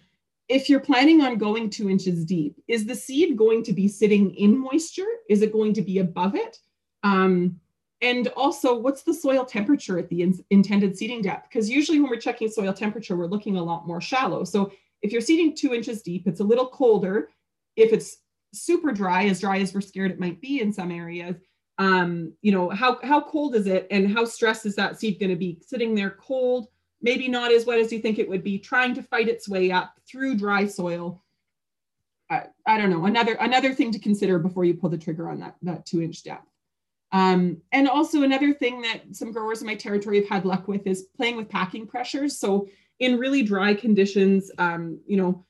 [0.48, 4.32] If you're planning on going two inches deep, is the seed going to be sitting
[4.36, 5.08] in moisture?
[5.28, 6.58] Is it going to be above it?
[7.02, 7.58] Um,
[8.02, 11.48] and also, what's the soil temperature at the in intended seeding depth?
[11.48, 14.44] Because usually when we're checking soil temperature, we're looking a lot more shallow.
[14.44, 14.70] So
[15.00, 17.30] if you're seeding two inches deep, it's a little colder.
[17.74, 18.18] If it's
[18.52, 21.36] super dry, as dry as we're scared it might be in some areas,
[21.78, 25.30] um, you know, how, how cold is it and how stressed is that seed going
[25.30, 26.68] to be sitting there cold,
[27.00, 29.70] maybe not as wet as you think it would be, trying to fight its way
[29.70, 31.22] up through dry soil.
[32.30, 35.40] I, I don't know, another, another thing to consider before you pull the trigger on
[35.40, 36.48] that, that two inch depth.
[37.12, 40.86] Um, and also another thing that some growers in my territory have had luck with
[40.86, 42.38] is playing with packing pressures.
[42.38, 45.46] So in really dry conditions, um, you know,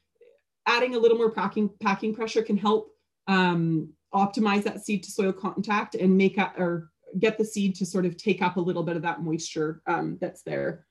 [0.66, 2.90] adding a little more packing packing pressure can help
[3.28, 7.86] um, optimize that seed to soil contact and make up or get the seed to
[7.86, 10.86] sort of take up a little bit of that moisture um, that's there.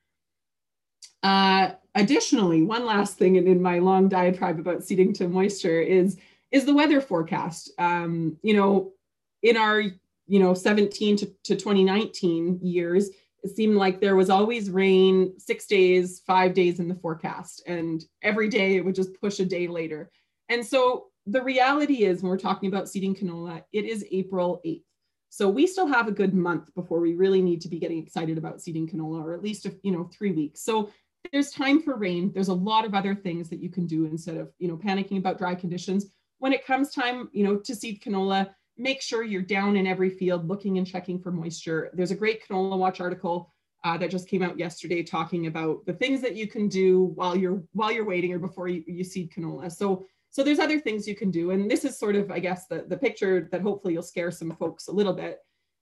[1.24, 6.18] Uh, additionally, one last thing in, in my long diatribe about seeding to moisture is
[6.52, 7.72] is the weather forecast.
[7.78, 8.94] Um, you know,
[9.42, 9.84] in our
[10.28, 13.10] you know 17 to, to 2019 years,
[13.44, 18.04] it seemed like there was always rain six days, five days in the forecast, and
[18.24, 20.10] every day it would just push a day later.
[20.50, 24.84] And so the reality is, when we're talking about seeding canola, it is April 8th.
[25.30, 28.38] So we still have a good month before we really need to be getting excited
[28.38, 30.62] about seeding canola, or at least you know three weeks.
[30.62, 30.90] So
[31.32, 32.32] there's time for rain.
[32.34, 35.18] There's a lot of other things that you can do instead of you know panicking
[35.18, 36.06] about dry conditions.
[36.40, 40.10] When it comes time, you know, to seed canola, make sure you're down in every
[40.10, 41.92] field looking and checking for moisture.
[41.94, 43.54] There's a great Canola Watch article
[43.84, 47.36] uh, that just came out yesterday talking about the things that you can do while
[47.36, 49.72] you're while you're waiting or before you, you seed canola.
[49.72, 50.06] So
[50.36, 51.52] so there's other things you can do.
[51.52, 54.54] And this is sort of, I guess, the, the picture that hopefully you'll scare some
[54.58, 55.38] folks a little bit.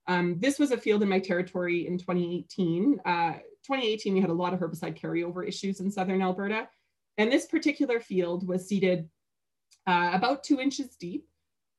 [0.07, 2.99] Um, this was a field in my territory in 2018.
[3.03, 3.31] Uh,
[3.65, 6.67] 2018, we had a lot of herbicide carryover issues in Southern Alberta.
[7.17, 9.09] And this particular field was seeded
[9.87, 11.25] uh, about two inches deep.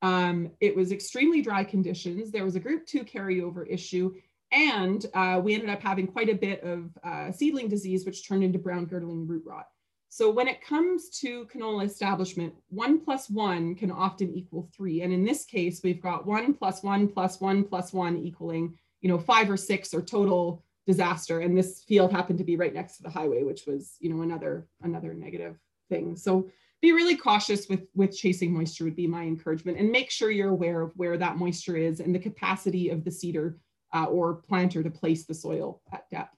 [0.04, 2.30] Um, it was extremely dry conditions.
[2.30, 4.06] There was a group two carryover issue,
[4.52, 8.44] and uh, we ended up having quite a bit of uh, seedling disease, which turned
[8.44, 9.66] into brown girdling root rot.
[10.10, 15.02] So when it comes to canola establishment, one plus one can often equal three.
[15.02, 19.08] And in this case, we've got one plus one plus one plus one equaling, you
[19.08, 21.40] know, five or six or total disaster.
[21.40, 24.22] And this field happened to be right next to the highway, which was, you know,
[24.22, 25.56] another another negative
[25.88, 26.14] thing.
[26.14, 26.50] So
[26.84, 30.50] be really cautious with with chasing moisture would be my encouragement and make sure you're
[30.50, 33.58] aware of where that moisture is and the capacity of the seeder
[33.94, 36.34] uh, or planter to place the soil at depth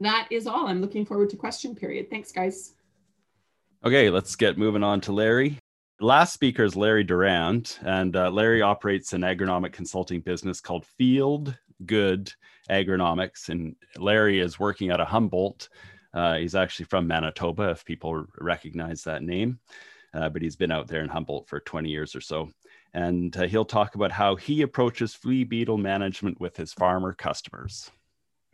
[0.00, 0.66] that is all.
[0.66, 2.08] I'm looking forward to question period.
[2.10, 2.74] Thanks, guys.
[3.84, 5.58] Okay, let's get moving on to Larry.
[6.00, 11.56] Last speaker is Larry Durand, and uh, Larry operates an agronomic consulting business called Field
[11.84, 12.32] Good
[12.70, 13.50] Agronomics.
[13.50, 15.68] And Larry is working out of Humboldt.
[16.12, 19.60] Uh, he's actually from Manitoba, if people recognize that name,
[20.14, 22.50] uh, but he's been out there in Humboldt for 20 years or so.
[22.92, 27.90] And uh, he'll talk about how he approaches flea beetle management with his farmer customers.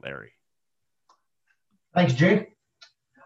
[0.03, 0.33] Larry.
[1.95, 2.49] Thanks, Jay.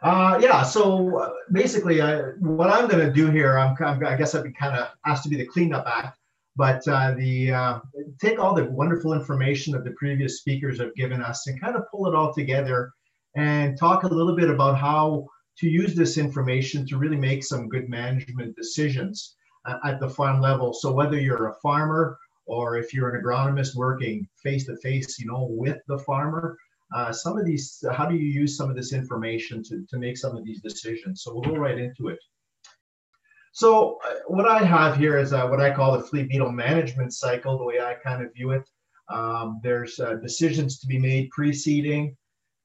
[0.02, 4.16] Uh, yeah, so uh, basically, uh, what I'm going to do here, I'm, I'm, i
[4.16, 6.18] guess I'd be kind of asked to be the cleanup act,
[6.56, 7.80] but uh, the uh,
[8.18, 11.82] take all the wonderful information that the previous speakers have given us and kind of
[11.90, 12.92] pull it all together
[13.36, 15.26] and talk a little bit about how
[15.58, 20.40] to use this information to really make some good management decisions uh, at the farm
[20.40, 20.72] level.
[20.72, 25.26] So whether you're a farmer or if you're an agronomist working face to face, you
[25.26, 26.56] know, with the farmer,
[26.94, 30.16] uh, some of these, how do you use some of this information to, to make
[30.16, 31.22] some of these decisions?
[31.22, 32.18] So we'll go right into it.
[33.52, 37.12] So uh, what I have here is uh, what I call the flea beetle management
[37.12, 38.68] cycle, the way I kind of view it.
[39.08, 42.16] Um, there's uh, decisions to be made pre-seeding,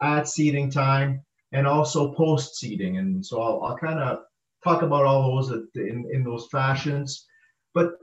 [0.02, 1.22] at seeding time,
[1.52, 2.98] and also post-seeding.
[2.98, 4.20] And so I'll, I'll kind of
[4.64, 7.26] talk about all those in, in those fashions.
[7.74, 7.98] But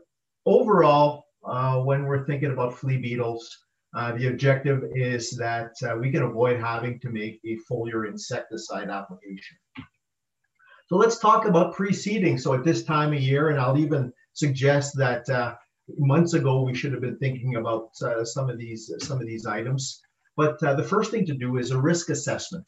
[0.47, 3.51] overall, uh, when we're thinking about flea beetles,
[3.95, 8.89] uh, the objective is that uh, we can avoid having to make a foliar insecticide
[8.89, 9.57] application.
[10.89, 12.39] So let's talk about pre-seeding.
[12.39, 15.55] So at this time of year, and I'll even suggest that uh,
[15.99, 19.47] months ago we should have been thinking about uh, some of these some of these
[19.47, 20.01] items.
[20.37, 22.65] But uh, the first thing to do is a risk assessment.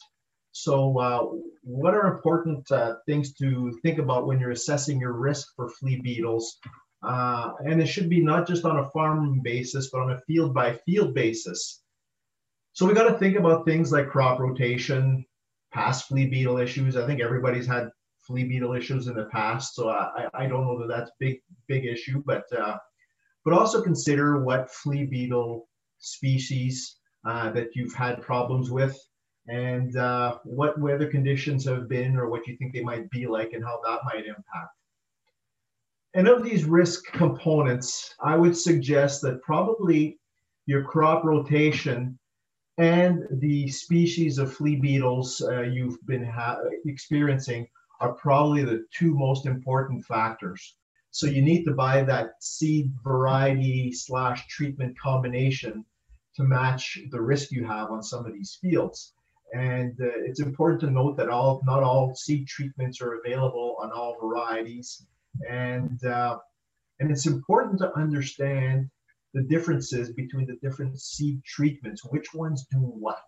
[0.53, 1.27] So uh,
[1.63, 2.69] what are important
[3.07, 6.59] things to think about when you're assessing your risk for flea beetles
[7.05, 10.55] uh, and it should be not just on a farm basis, but on a field
[10.55, 11.83] by field basis.
[12.73, 15.25] So we got to think about things like crop rotation,
[15.73, 16.97] past flea beetle issues.
[16.97, 17.91] I think everybody's had
[18.27, 21.85] flea beetle issues in the past, so I, I don't know that that's big big
[21.85, 22.79] issue, but uh,
[23.45, 28.99] but also consider what flea beetle species uh, that you've had problems with
[29.47, 33.53] and uh, what weather conditions have been or what you think they might be like
[33.53, 34.75] and how that might impact.
[36.15, 40.19] And of these risk components, I would suggest that probably
[40.67, 42.19] your crop rotation
[42.79, 46.31] and the species of flea beetles uh, you've been
[46.87, 47.67] experiencing
[48.01, 50.77] are probably the two most important factors.
[51.11, 55.85] So you need to buy that seed variety slash treatment combination
[56.37, 59.13] to match the risk you have on some of these fields.
[59.53, 63.93] And uh, it's important to note that all not all seed treatments are available on
[63.93, 65.07] all varieties
[65.49, 66.39] and uh,
[67.01, 68.89] and it's important to understand
[69.33, 73.23] the differences between the different seed treatments, which ones do what.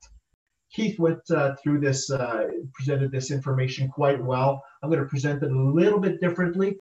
[0.73, 2.45] Keith went uh, through this, uh,
[2.75, 4.63] presented this information quite well.
[4.83, 6.79] I'm going to present it a little bit differently.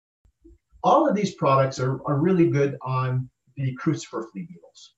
[0.84, 4.93] All of these products are, are really good on the crucifer flea beetles.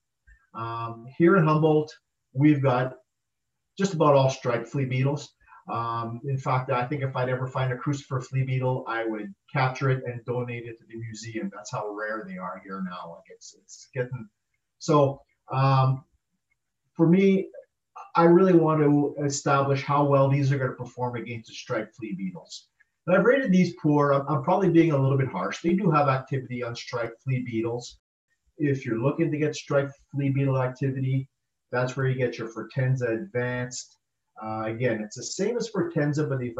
[0.56, 1.92] Um, here in Humboldt,
[2.32, 2.94] we've got
[3.78, 5.32] just about all striped flea beetles.
[5.70, 9.34] Um, in fact, I think if I'd ever find a crucifer flea beetle, I would
[9.52, 11.50] capture it and donate it to the museum.
[11.54, 13.10] That's how rare they are here now.
[13.10, 14.28] Like it's it's getting
[14.78, 15.20] so.
[15.52, 16.04] Um,
[16.94, 17.48] for me,
[18.14, 21.96] I really want to establish how well these are going to perform against the striped
[21.96, 22.68] flea beetles.
[23.06, 24.12] And I've rated these poor.
[24.12, 25.60] I'm, I'm probably being a little bit harsh.
[25.62, 27.98] They do have activity on striped flea beetles.
[28.58, 31.28] If you're looking to get striped flea beetle activity,
[31.72, 33.98] that's where you get your Fortenza Advanced.
[34.42, 36.56] Uh, again, it's the same as Fortenza, but they've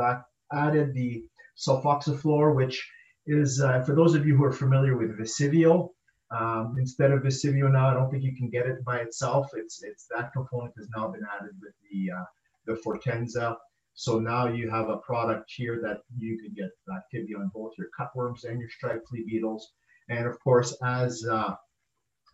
[0.52, 1.24] added the
[1.56, 2.86] sulfoxaflor, which
[3.26, 5.90] is, uh, for those of you who are familiar with Visivio,
[6.30, 9.50] um, instead of Visivio now, I don't think you can get it by itself.
[9.54, 12.24] It's it's that component has now been added with the uh,
[12.66, 13.56] the Fortenza.
[13.94, 17.88] So now you have a product here that you can get activity on both your
[17.98, 19.72] cutworms and your striped flea beetles.
[20.08, 21.54] And of course, as uh,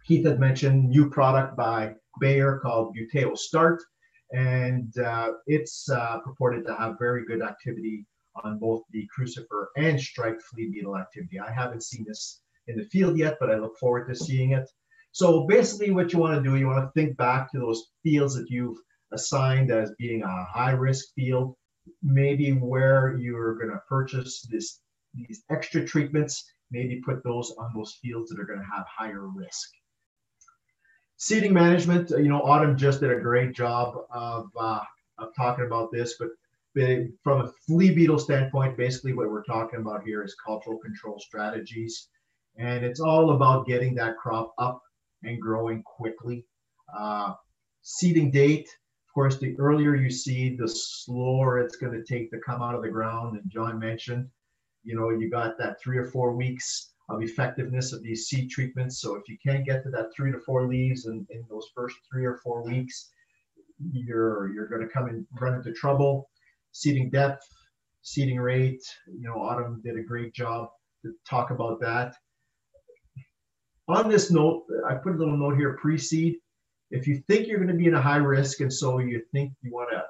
[0.06, 3.82] Keith had mentioned, new product by Bayer called Buteo Start,
[4.32, 8.06] and uh, it's uh, purported to have very good activity
[8.44, 11.38] on both the crucifer and striped flea beetle activity.
[11.38, 14.68] I haven't seen this in the field yet, but I look forward to seeing it.
[15.12, 18.34] So basically what you want to do, you want to think back to those fields
[18.34, 18.78] that you've
[19.12, 21.54] assigned as being a high risk field,
[22.02, 24.80] maybe where you're going to purchase this
[25.14, 29.28] these extra treatments, maybe put those on those fields that are going to have higher
[29.28, 29.68] risk.
[31.22, 34.80] Seeding management, you know, Autumn just did a great job of, uh,
[35.18, 36.30] of talking about this, but
[37.22, 42.08] from a flea beetle standpoint, basically what we're talking about here is cultural control strategies.
[42.56, 44.82] And it's all about getting that crop up
[45.22, 46.44] and growing quickly.
[46.92, 47.34] Uh,
[47.82, 48.66] seeding date,
[49.06, 52.74] of course, the earlier you seed, the slower it's going to take to come out
[52.74, 53.38] of the ground.
[53.38, 54.28] And John mentioned,
[54.82, 59.00] you know, you got that three or four weeks of effectiveness of these seed treatments.
[59.00, 61.96] So if you can't get to that three to four leaves in, in those first
[62.10, 63.10] three or four weeks,
[63.92, 66.28] you're you're going to come and run into trouble.
[66.72, 67.46] Seeding depth,
[68.02, 70.68] seeding rate, you know, Autumn did a great job
[71.02, 72.14] to talk about that.
[73.88, 76.36] On this note, I put a little note here pre-seed.
[76.90, 79.52] If you think you're going to be in a high risk and so you think
[79.62, 80.02] you want to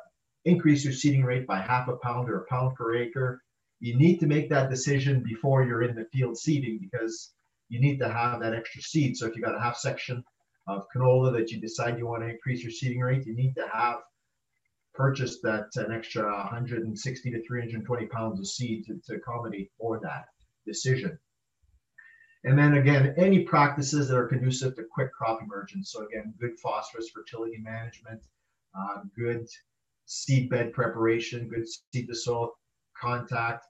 [0.45, 3.43] increase your seeding rate by half a pound or a pound per acre,
[3.83, 7.33] you need to make that decision before you're in the field seeding because
[7.69, 9.17] you need to have that extra seed.
[9.17, 10.23] So if you got a half section
[10.69, 13.67] of canola that you decide you want to increase your seeding rate, you need to
[13.73, 13.97] have
[14.95, 20.27] purchased that an extra 160 to 320 pounds of seed to, to accommodate for that
[20.65, 21.19] decision.
[22.45, 25.91] And then again, any practices that are conducive to quick crop emergence.
[25.91, 28.23] So again, good phosphorus fertility management,
[28.79, 29.49] uh, good
[30.07, 32.53] seed bed preparation, good seed to soil
[32.97, 33.67] contact.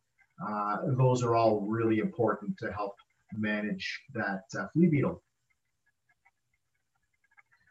[0.46, 2.94] Uh, those are all really important to help
[3.32, 5.22] manage that uh, flea beetle.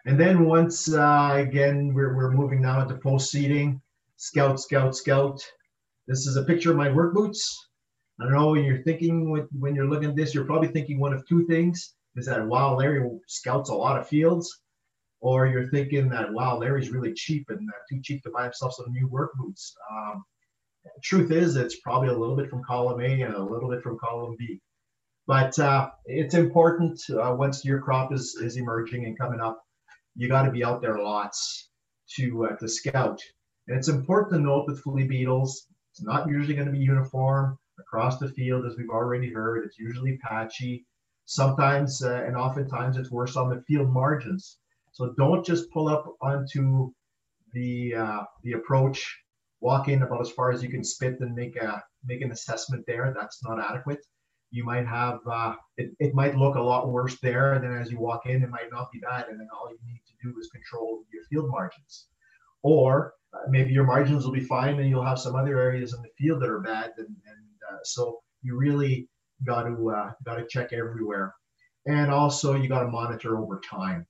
[0.05, 3.81] And then once, uh, again, we're, we're moving now into post-seeding,
[4.17, 5.43] scout, scout, scout.
[6.07, 7.69] This is a picture of my work boots.
[8.19, 11.13] I don't know when you're thinking when you're looking at this, you're probably thinking one
[11.13, 14.61] of two things: is that wow, Larry scouts a lot of fields,
[15.21, 18.73] or you're thinking that wow, Larry's really cheap and uh, too cheap to buy himself
[18.73, 19.75] some new work boots.
[19.91, 20.23] Um,
[21.03, 23.97] truth is, it's probably a little bit from column A and a little bit from
[23.99, 24.59] column B.
[25.27, 29.61] But uh, it's important uh, once your crop is, is emerging and coming up,
[30.15, 31.69] you got to be out there lots
[32.15, 33.21] to uh, to scout.
[33.67, 37.57] And it's important to note with flea beetles, it's not usually going to be uniform
[37.79, 39.63] across the field, as we've already heard.
[39.65, 40.85] It's usually patchy.
[41.25, 44.57] Sometimes uh, and oftentimes it's worse on the field margins.
[44.91, 46.91] So don't just pull up onto
[47.53, 49.20] the uh, the approach,
[49.61, 52.83] walk in about as far as you can spit and make a make an assessment
[52.87, 53.13] there.
[53.15, 54.05] That's not adequate.
[54.49, 57.89] You might have uh, it, it might look a lot worse there, and then as
[57.89, 60.37] you walk in, it might not be bad, and then all you need to do
[60.39, 62.07] is control your field margins.
[62.63, 66.01] Or uh, maybe your margins will be fine, and you'll have some other areas in
[66.01, 69.07] the field that are bad, and, and uh, so you really
[69.45, 71.33] got to uh, got to check everywhere,
[71.85, 74.05] and also you got to monitor over time.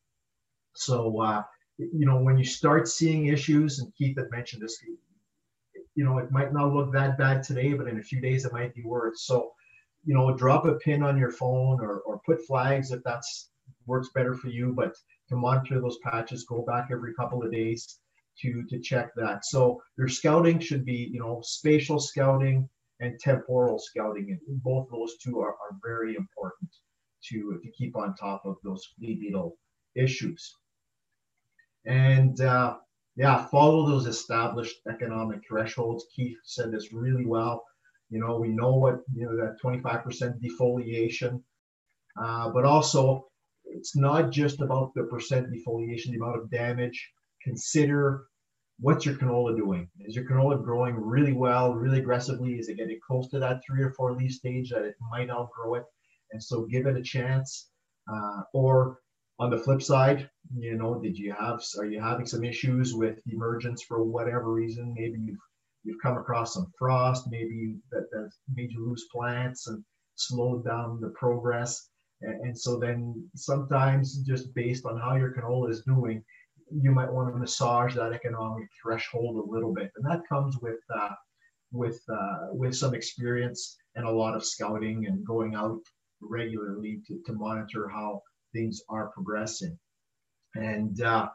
[0.74, 1.44] So uh,
[1.78, 4.82] you know when you start seeing issues, and Keith had mentioned this,
[5.96, 8.54] you know it might not look that bad today, but in a few days it
[8.54, 9.26] might be worse.
[9.26, 9.52] So
[10.06, 13.50] you know drop a pin on your phone or, or put flags if that's
[13.86, 14.94] works better for you, but
[15.30, 18.00] to monitor those patches, go back every couple of days
[18.42, 19.46] to to check that.
[19.46, 22.70] So your scouting should be, you know, spatial scouting,
[23.02, 24.40] and temporal scouting.
[24.48, 26.70] And both those two are, are very important
[27.30, 29.58] to, to keep on top of those flea beetle
[29.96, 30.56] issues.
[31.86, 32.78] And uh,
[33.16, 36.06] yeah, follow those established economic thresholds.
[36.16, 37.64] Keith said this really well.
[38.10, 41.42] You know, we know what, you know, that 25% defoliation,
[42.22, 43.28] uh, but also
[43.66, 47.12] it's not just about the percent defoliation, the amount of damage.
[47.44, 48.26] Consider
[48.80, 49.90] what's your canola doing?
[50.00, 52.54] Is your canola growing really well, really aggressively?
[52.54, 55.76] Is it getting close to that three or four leaf stage that it might outgrow
[55.76, 55.84] it?
[56.32, 57.70] And so give it a chance.
[58.12, 58.98] Uh, or
[59.42, 63.20] on the flip side, you know, did you have, are you having some issues with
[63.26, 64.94] emergence for whatever reason?
[64.96, 65.40] Maybe you've,
[65.84, 69.84] you've come across some frost, maybe that, that made you lose plants and
[70.14, 71.90] slowed down the progress.
[72.22, 76.24] And, and so then sometimes just based on how your canola is doing,
[76.72, 79.90] you might want to massage that economic threshold a little bit.
[79.96, 81.16] And that comes with, uh,
[81.72, 85.82] with, uh, with some experience and a lot of scouting and going out
[86.22, 88.22] regularly to, to monitor how
[88.54, 89.78] things are progressing.
[90.56, 91.30] And uh,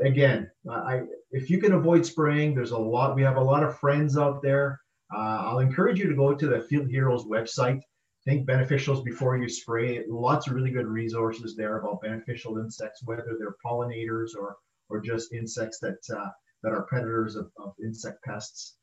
[0.00, 3.78] again, I, if you can avoid spraying, there's a lot, we have a lot of
[3.78, 4.80] friends out there.
[5.14, 7.80] Uh, I'll encourage you to go to the Field Heroes website.
[8.26, 10.04] Think beneficials before you spray.
[10.08, 14.56] Lots of really good resources there about beneficial insects, whether they're pollinators or,
[14.90, 16.28] or just insects that, uh,
[16.62, 18.76] that are predators of, of insect pests.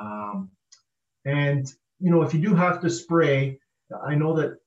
[0.00, 0.50] Um,
[1.24, 3.60] and, you know, if you do have to spray,
[4.04, 4.58] I know that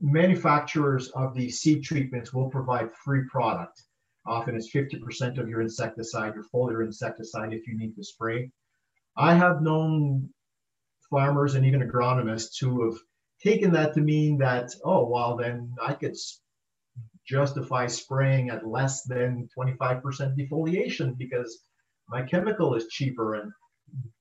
[0.00, 3.82] manufacturers of the seed treatments will provide free product.
[4.26, 8.50] Often it's 50% of your insecticide, your foliar insecticide if you need to spray.
[9.16, 10.28] I have known
[11.10, 12.98] farmers and even agronomists who have
[13.42, 16.16] taken that to mean that, oh, well, then I could
[17.26, 20.02] justify spraying at less than 25%
[20.36, 21.64] defoliation because
[22.08, 23.52] my chemical is cheaper and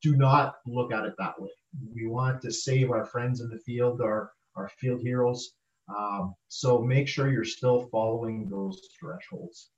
[0.02, 1.50] do not look at it that way.
[1.94, 5.52] We want to save our friends in the field, our, our field heroes.
[5.88, 9.70] Um, so make sure you're still following those thresholds.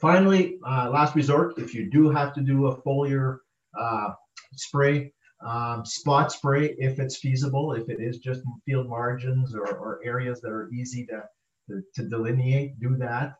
[0.00, 3.38] Finally, uh, last resort, if you do have to do a foliar
[3.78, 4.10] uh,
[4.54, 5.12] spray,
[5.44, 10.40] um, spot spray if it's feasible, if it is just field margins or, or areas
[10.40, 11.22] that are easy to,
[11.68, 13.34] to, to delineate, do that.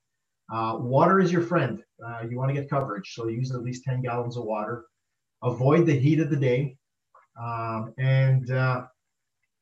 [0.53, 1.83] Uh, water is your friend.
[2.07, 4.85] Uh, you want to get coverage, so use at least 10 gallons of water.
[5.43, 6.77] Avoid the heat of the day.
[7.43, 8.83] Um, and uh,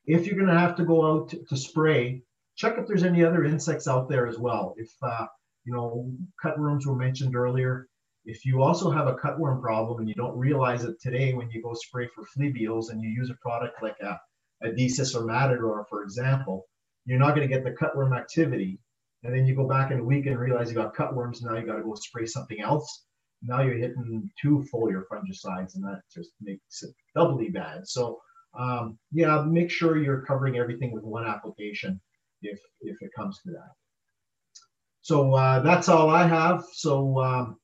[0.07, 2.23] if you're going to have to go out to, to, spray,
[2.57, 4.75] check if there's any other insects out there as well.
[4.77, 5.27] If, uh,
[5.65, 6.11] you know,
[6.45, 7.89] cutworms were mentioned earlier.
[8.25, 11.63] If you also have a cutworm problem and you don't realize it today when you
[11.63, 14.19] go spray for flea beetles and you use a product like a,
[14.65, 16.67] Adhesius or Matador, for example,
[17.05, 18.79] you're not going to get the cutworm activity.
[19.25, 21.43] And then you go back in a week and realize you got cutworms.
[21.43, 23.05] Now you got to go spray something else.
[23.43, 27.89] Now you're hitting two foliar fungicides, and that just makes it doubly bad.
[27.89, 28.21] So
[28.59, 32.01] um, yeah, make sure you're covering everything with one application
[32.43, 33.73] if if it comes to that.
[35.03, 36.65] So uh, that's all I have.
[36.73, 37.57] So um,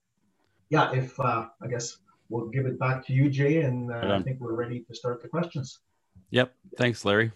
[0.71, 4.23] yeah, if uh, I guess we'll give it back to you, Jay, and uh, I
[4.23, 5.79] think we're ready to start the questions.
[6.31, 6.55] Yep.
[6.77, 7.33] Thanks, Larry.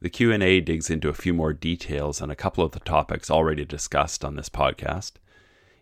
[0.00, 3.64] The Q&A digs into a few more details on a couple of the topics already
[3.64, 5.12] discussed on this podcast.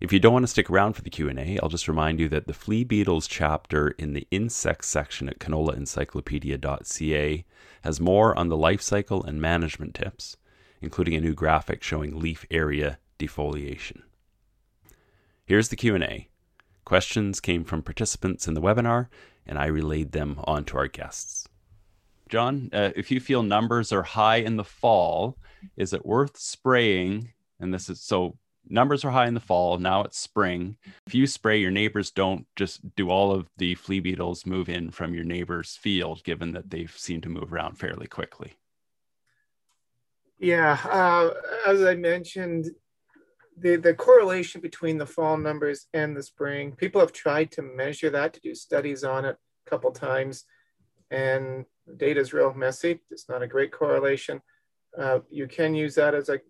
[0.00, 2.46] If you don't want to stick around for the Q&A, I'll just remind you that
[2.46, 7.44] the flea beetles chapter in the insects section at canolaencyclopedia.ca
[7.82, 10.38] has more on the life cycle and management tips,
[10.80, 14.00] including a new graphic showing leaf area defoliation.
[15.44, 16.30] Here's the Q&A.
[16.86, 19.08] Questions came from participants in the webinar
[19.46, 21.46] and I relayed them on to our guests.
[22.30, 25.36] John, uh, if you feel numbers are high in the fall,
[25.76, 27.34] is it worth spraying?
[27.58, 28.38] And this is so
[28.68, 29.78] numbers are high in the fall.
[29.78, 30.76] Now it's spring.
[31.06, 34.90] If you spray, your neighbors don't just do all of the flea beetles move in
[34.90, 38.54] from your neighbor's field, given that they seem to move around fairly quickly.
[40.38, 41.30] Yeah, uh,
[41.66, 42.70] as I mentioned,
[43.58, 48.08] the, the correlation between the fall numbers and the spring, people have tried to measure
[48.10, 49.36] that, to do studies on it
[49.66, 50.44] a couple times,
[51.10, 53.00] and the data is real messy.
[53.10, 54.40] It's not a great correlation.
[54.96, 56.40] Uh, you can use that as a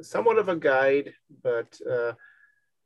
[0.00, 2.12] somewhat of a guide, but uh,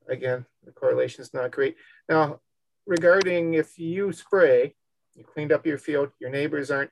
[0.08, 1.76] again, the correlation is not great.
[2.08, 2.40] Now,
[2.86, 4.74] regarding if you spray,
[5.14, 6.90] you cleaned up your field, your neighbors aren't,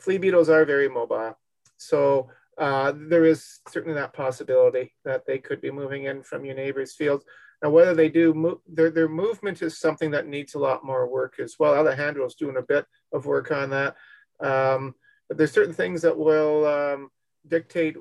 [0.00, 1.38] flea beetles are very mobile.
[1.76, 6.54] So uh, there is certainly that possibility that they could be moving in from your
[6.54, 7.24] neighbor's fields.
[7.62, 11.38] Now, whether they do, their, their movement is something that needs a lot more work
[11.38, 11.74] as well.
[11.74, 13.96] Alejandro is doing a bit of work on that.
[14.40, 14.94] Um,
[15.28, 17.10] but there's certain things that will um,
[17.46, 17.96] dictate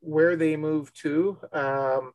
[0.00, 1.38] where they move to.
[1.52, 2.12] Um,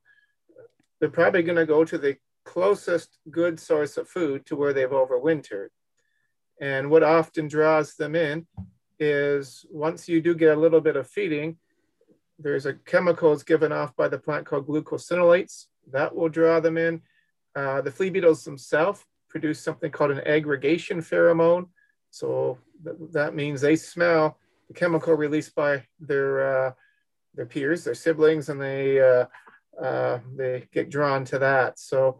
[0.99, 4.89] they're probably going to go to the closest good source of food to where they've
[4.89, 5.69] overwintered.
[6.61, 8.47] And what often draws them in
[8.99, 11.57] is once you do get a little bit of feeding,
[12.39, 17.01] there's a chemicals given off by the plant called glucosinolates that will draw them in.
[17.55, 21.67] Uh, the flea beetles themselves produce something called an aggregation pheromone.
[22.11, 26.71] So th that means they smell the chemical released by their uh,
[27.36, 29.25] their peers, their siblings, and they uh,
[29.81, 31.79] uh, they get drawn to that.
[31.79, 32.19] So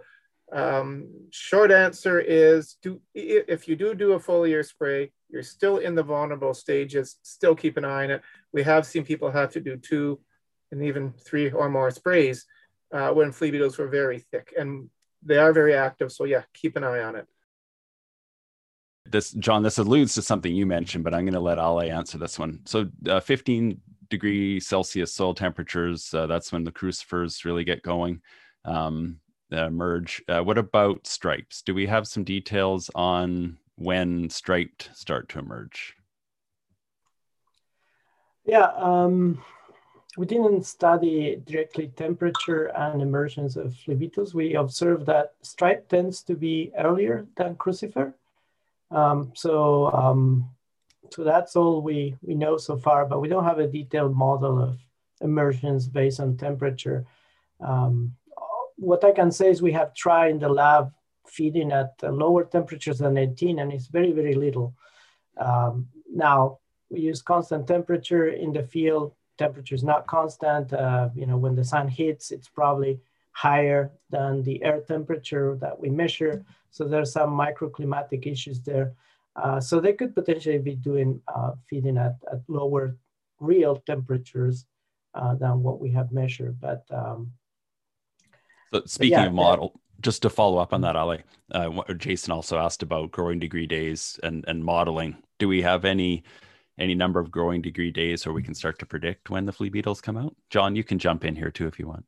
[0.52, 5.96] um, short answer is do if you do do a foliar spray, you're still in
[5.96, 8.22] the vulnerable stages, still keep an eye on it.
[8.54, 10.20] We have seen people have to do two
[10.72, 12.46] and even three or more sprays
[12.94, 14.90] uh, when flea beetles were very thick and
[15.24, 16.12] they are very active.
[16.12, 17.28] So yeah, keep an eye on it.
[19.06, 22.18] This John, this alludes to something you mentioned, but I'm going to let Ale answer
[22.18, 22.60] this one.
[22.66, 23.80] So uh, 15
[24.10, 28.22] degree Celsius soil temperatures, uh, that's when the crucifers really get going.
[28.64, 29.20] Um,
[29.52, 30.24] emerge.
[30.28, 31.62] Uh, what about stripes?
[31.62, 35.96] Do we have some details on when striped start to emerge?
[38.46, 39.44] Yeah, um,
[40.18, 44.12] we didn't study directly temperature and emergence of flea.
[44.34, 48.14] We observed that stripe tends to be earlier than crucifer.
[48.92, 50.50] Um, so, um,
[51.12, 54.62] so that's all we, we know so far, but we don't have a detailed model
[54.62, 54.80] of
[55.22, 57.06] emergence based on temperature.
[57.60, 58.16] Um,
[58.78, 60.92] what I can say is we have tried in the lab
[61.28, 64.76] feeding at lower temperatures than 18 and it's very, very little.
[65.38, 66.60] Um, now,
[66.90, 69.14] we use constant temperature in the field.
[69.38, 70.72] Temperature is not constant.
[70.72, 73.00] Uh, you know, when the sun hits, it's probably
[73.36, 76.46] higher than the air temperature that we measure.
[76.72, 78.94] So there's some microclimatic issues there.
[79.36, 82.96] Uh, so they could potentially be doing uh, feeding at, at lower
[83.42, 84.66] real temperatures
[85.14, 86.58] uh, than what we have measured.
[86.62, 87.34] But um,
[88.74, 91.22] so speaking yeah, of model, just to follow up on that, Ali,
[91.52, 95.18] uh, Jason also asked about growing degree days and, and modeling.
[95.40, 96.24] Do we have any
[96.78, 99.70] any number of growing degree days, or we can start to predict when the flea
[99.70, 100.36] beetles come out?
[100.50, 102.06] John, you can jump in here too if you want.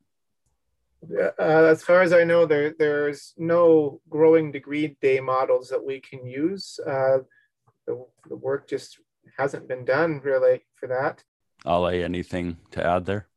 [1.12, 6.00] Uh, as far as I know, there there's no growing degree day models that we
[6.00, 6.80] can use.
[6.86, 7.20] Uh,
[7.86, 9.00] the, the work just
[9.38, 11.24] hasn't been done really for that.
[11.66, 13.28] Ali, anything to add there?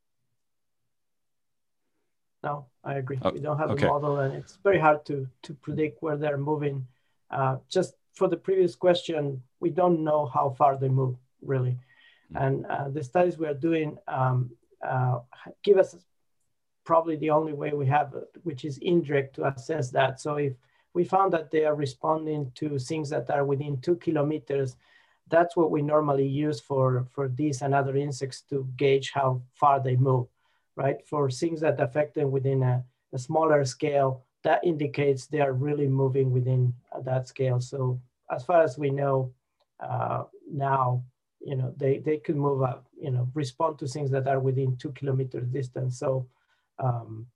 [2.43, 3.19] No, I agree.
[3.23, 3.87] Oh, we don't have okay.
[3.87, 6.87] a model, and it's very hard to to predict where they're moving.
[7.31, 11.79] Uh, just for the previous question, we don't know how far they move really,
[12.33, 12.37] mm-hmm.
[12.37, 14.51] and uh, the studies we are doing um,
[14.87, 15.19] uh,
[15.63, 15.97] give us
[16.91, 18.09] probably the only way we have,
[18.49, 20.13] which is indirect, to assess that.
[20.25, 20.55] So if
[20.97, 24.77] we found that they are responding to things that are within two kilometers,
[25.35, 29.31] that's what we normally use for for these and other insects to gauge how
[29.61, 30.27] far they move
[30.81, 31.07] right?
[31.07, 35.89] For things that affect them within a, a smaller scale, that indicates they are really
[35.89, 36.75] moving within
[37.05, 37.61] that scale.
[37.61, 39.33] So as far as we know
[39.81, 41.05] uh, now,
[41.41, 44.77] you know, they, they could move up, you know, respond to things that are within
[44.77, 45.99] two kilometers distance.
[45.99, 46.27] So
[46.81, 47.27] um,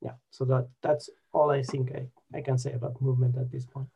[0.00, 3.64] yeah, so that that's all I think I, I can say about movement at this
[3.64, 3.88] point.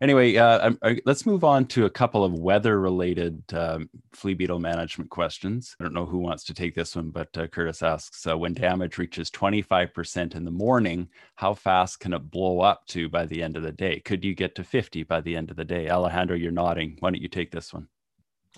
[0.00, 5.08] Anyway, uh, I, let's move on to a couple of weather-related um, flea beetle management
[5.08, 5.76] questions.
[5.78, 8.54] I don't know who wants to take this one, but uh, Curtis asks: uh, When
[8.54, 13.42] damage reaches 25% in the morning, how fast can it blow up to by the
[13.42, 14.00] end of the day?
[14.00, 15.88] Could you get to 50 by the end of the day?
[15.88, 16.96] Alejandro, you're nodding.
[16.98, 17.86] Why don't you take this one?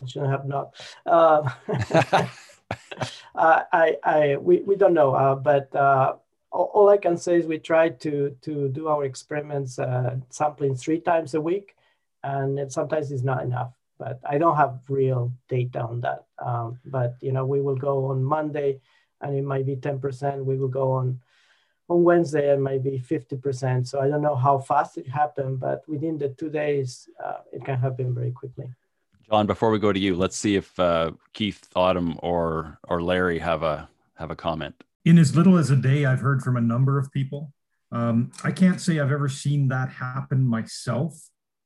[0.03, 0.75] I shouldn't have not.
[3.35, 6.17] I, I, we, we don't know, uh, but uh,
[6.51, 11.01] all I can say is we try to to do our experiments uh, sampling three
[11.01, 11.77] times a week,
[12.23, 13.73] and sometimes it's not enough.
[13.99, 16.25] But I don't have real data on that.
[16.39, 18.81] Um, but you know, we will go on Monday,
[19.21, 20.45] and it might be ten percent.
[20.45, 21.21] We will go on
[21.89, 23.87] on Wednesday, it might be fifty percent.
[23.89, 27.65] So I don't know how fast it happened, but within the two days, uh, it
[27.65, 28.67] can happen very quickly.
[29.29, 33.39] John, before we go to you, let's see if uh, Keith, Autumn, or or Larry
[33.39, 36.61] have a have a comment in as little as a day, I've heard from a
[36.61, 37.53] number of people.
[37.93, 41.17] Um, I can't say I've ever seen that happen myself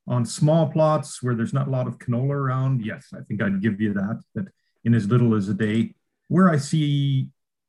[0.07, 2.85] on small plots where there's not a lot of canola around.
[2.85, 4.49] Yes, I think I'd give you that, that
[4.85, 5.95] in as little as a day.
[6.29, 7.29] Where I see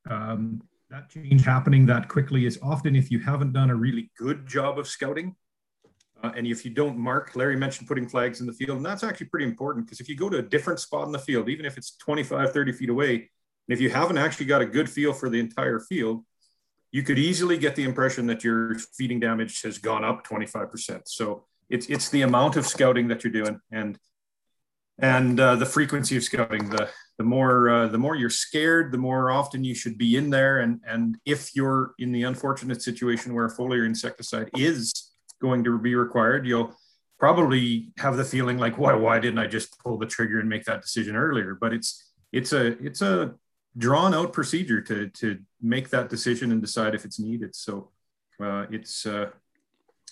[0.09, 4.45] um, that change happening that quickly is often if you haven't done a really good
[4.45, 5.37] job of scouting.
[6.23, 9.03] Uh, and if you don't mark, Larry mentioned putting flags in the field, and that's
[9.03, 11.65] actually pretty important because if you go to a different spot in the field, even
[11.65, 15.13] if it's 25, 30 feet away, and if you haven't actually got a good feel
[15.13, 16.23] for the entire field,
[16.91, 21.01] you could easily get the impression that your feeding damage has gone up 25%.
[21.05, 23.97] So it's, it's the amount of scouting that you're doing and,
[24.99, 26.69] and uh, the frequency of scouting.
[26.69, 30.29] The, the, more, uh, the more you're scared, the more often you should be in
[30.29, 30.59] there.
[30.59, 35.10] And, and if you're in the unfortunate situation where foliar insecticide is
[35.41, 36.75] going to be required, you'll
[37.19, 40.65] probably have the feeling like, why, why didn't I just pull the trigger and make
[40.65, 41.57] that decision earlier?
[41.59, 43.35] But it's, it's a, it's a
[43.77, 47.55] drawn out procedure to to make that decision and decide if it's needed.
[47.55, 47.89] So
[48.43, 49.29] uh, it's uh,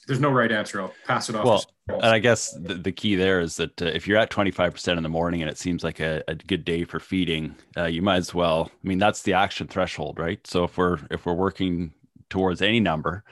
[0.08, 0.82] there's no right answer.
[0.82, 1.46] I'll pass it off.
[1.46, 4.98] Well, And I guess the, the key there is that uh, if you're at 25%
[4.98, 8.02] in the morning and it seems like a, a good day for feeding, uh, you
[8.02, 8.72] might as well.
[8.72, 10.46] I mean, that's the action threshold, right?
[10.48, 11.94] So if we're if we're working
[12.30, 13.24] towards any number,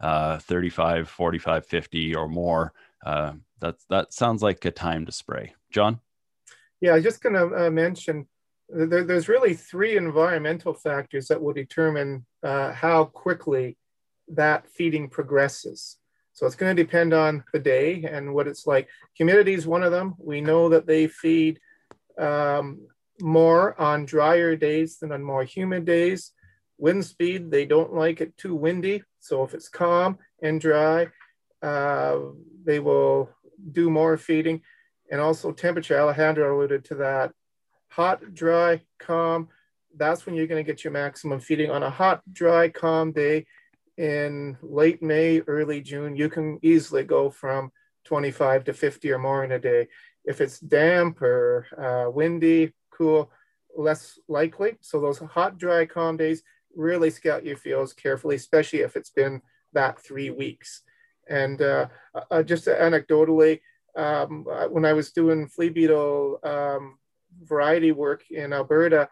[0.00, 2.72] uh, 35, 45, 50 or more,
[3.04, 5.54] uh, that's that sounds like a time to spray.
[5.70, 6.00] John?
[6.80, 8.26] Yeah, I just going to uh, mention
[8.68, 13.76] there, there's really three environmental factors that will determine uh, how quickly
[14.28, 15.98] that feeding progresses.
[16.32, 18.88] So it's going to depend on the day and what it's like.
[19.14, 20.14] Humidity is one of them.
[20.18, 21.60] We know that they feed
[22.18, 22.86] um,
[23.20, 26.32] more on drier days than on more humid days.
[26.78, 29.02] Wind speed, they don't like it too windy.
[29.20, 31.08] So if it's calm and dry,
[31.62, 32.18] uh,
[32.64, 33.30] they will
[33.72, 34.62] do more feeding.
[35.10, 37.32] And also temperature, Alejandro alluded to that.
[37.88, 39.48] Hot, dry, calm,
[39.96, 41.70] that's when you're going to get your maximum feeding.
[41.70, 43.46] On a hot, dry, calm day,
[43.96, 47.70] in late May, early June, you can easily go from
[48.04, 49.88] 25 to 50 or more in a day.
[50.24, 53.30] If it's damp or uh, windy, cool,
[53.76, 54.76] less likely.
[54.80, 56.42] So those hot, dry, calm days,
[56.76, 60.82] really scout your fields carefully, especially if it's been that three weeks.
[61.28, 61.88] And uh,
[62.30, 63.60] uh, just anecdotally,
[63.96, 66.98] um, when I was doing flea beetle um,
[67.42, 69.08] variety work in Alberta,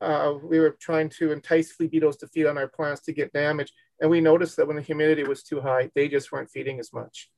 [0.00, 3.32] uh, we were trying to entice flea beetles to feed on our plants to get
[3.32, 3.72] damage.
[4.00, 6.92] And we noticed that when the humidity was too high, they just weren't feeding as
[6.92, 7.30] much.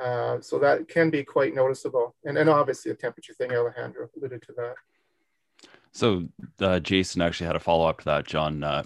[0.00, 2.14] Uh, so that can be quite noticeable.
[2.24, 4.74] And, and obviously a temperature thing, Alejandro alluded to that.
[5.92, 6.28] So
[6.60, 8.62] uh, Jason actually had a follow up to that, John.
[8.62, 8.84] Uh,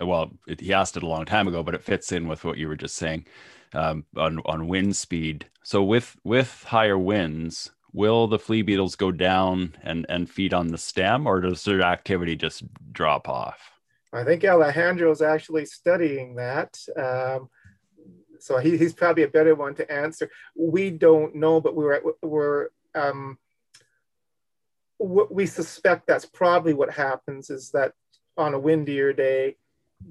[0.00, 2.58] well, it, he asked it a long time ago, but it fits in with what
[2.58, 3.26] you were just saying
[3.72, 5.46] um, on on wind speed.
[5.62, 10.68] So with with higher winds, will the flea beetles go down and and feed on
[10.68, 12.62] the stem, or does their activity just
[12.92, 13.72] drop off?
[14.12, 16.78] I think Alejandro is actually studying that.
[16.96, 17.50] Um,
[18.40, 20.30] so he, he's probably a better one to answer.
[20.56, 23.38] We don't know, but we're, we're um,
[24.98, 27.92] we suspect that's probably what happens is that
[28.36, 29.56] on a windier day,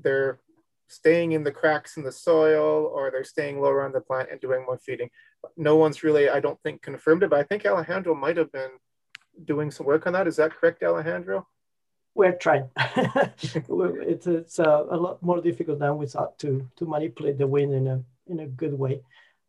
[0.02, 0.40] they're
[0.88, 4.40] staying in the cracks in the soil or they're staying lower on the plant and
[4.40, 5.10] doing more feeding.
[5.58, 8.72] No one's really, I don't think, confirmed it, but I think Alejandro might have been
[9.44, 10.28] doing some work on that.
[10.28, 11.46] Is that correct, Alejandro?
[12.18, 12.70] we're trying.
[12.78, 17.74] it's it's uh, a lot more difficult than we thought to to manipulate the wind
[17.74, 19.02] in a in a good way.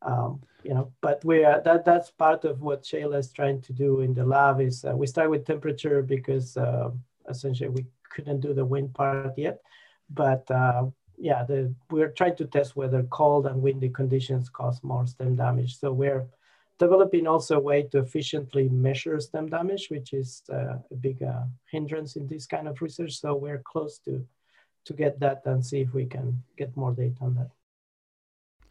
[0.03, 3.72] Um, you know, but we are that that's part of what Shayla is trying to
[3.72, 4.61] do in the lab.
[4.61, 6.90] Is uh, we start with temperature because uh,
[7.28, 9.61] essentially we couldn't do the wind part yet,
[10.11, 10.86] but uh,
[11.16, 15.78] yeah, the, we're trying to test whether cold and windy conditions cause more stem damage.
[15.78, 16.26] So we're
[16.78, 21.42] developing also a way to efficiently measure stem damage, which is uh, a big uh,
[21.70, 23.20] hindrance in this kind of research.
[23.20, 24.24] So we're close to,
[24.84, 27.51] to get that and see if we can get more data on that.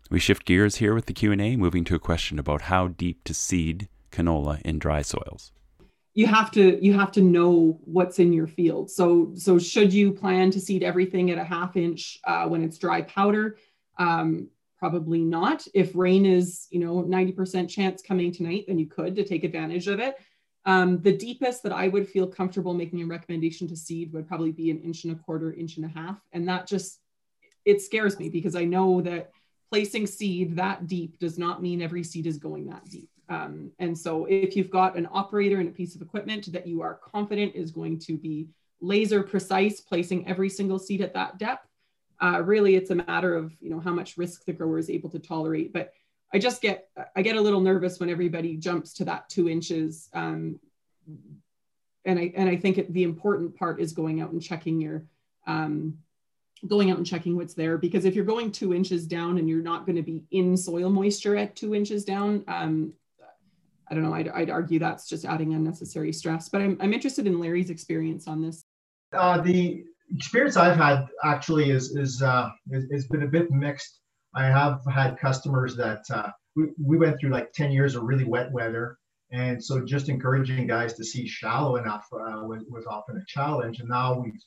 [0.10, 3.34] We shift gears here with the Q&A, moving to a question about how deep to
[3.34, 5.52] seed canola in dry soils.
[6.14, 8.90] You have to you have to know what's in your field.
[8.90, 12.80] So so should you plan to seed everything at a half inch uh, when it's
[12.80, 13.58] dry powder?
[14.00, 19.16] Um, probably not if rain is you know 90% chance coming tonight then you could
[19.16, 20.16] to take advantage of it
[20.66, 24.52] um, the deepest that i would feel comfortable making a recommendation to seed would probably
[24.52, 27.00] be an inch and a quarter inch and a half and that just
[27.66, 29.32] it scares me because i know that
[29.70, 33.98] placing seed that deep does not mean every seed is going that deep um, and
[33.98, 37.54] so if you've got an operator and a piece of equipment that you are confident
[37.56, 38.48] is going to be
[38.80, 41.68] laser precise placing every single seed at that depth
[42.20, 45.10] uh, really, it's a matter of you know how much risk the grower is able
[45.10, 45.72] to tolerate.
[45.72, 45.94] But
[46.34, 50.10] I just get I get a little nervous when everybody jumps to that two inches.
[50.14, 50.60] Um,
[52.06, 55.06] and I and I think it, the important part is going out and checking your
[55.46, 56.00] um,
[56.68, 59.62] going out and checking what's there because if you're going two inches down and you're
[59.62, 62.94] not going to be in soil moisture at two inches down, um,
[63.90, 64.14] I don't know.
[64.14, 66.50] I'd, I'd, argue that's just adding unnecessary stress.
[66.50, 68.66] But I'm I'm interested in Larry's experience on this.
[69.14, 72.50] Uh, the experience I've had actually is is uh,
[72.92, 74.00] has been a bit mixed.
[74.36, 78.24] I have had customers that uh, we, we went through like 10 years of really
[78.24, 78.98] wet weather.
[79.32, 83.80] And so just encouraging guys to see shallow enough uh, was, was often a challenge.
[83.80, 84.40] And now we've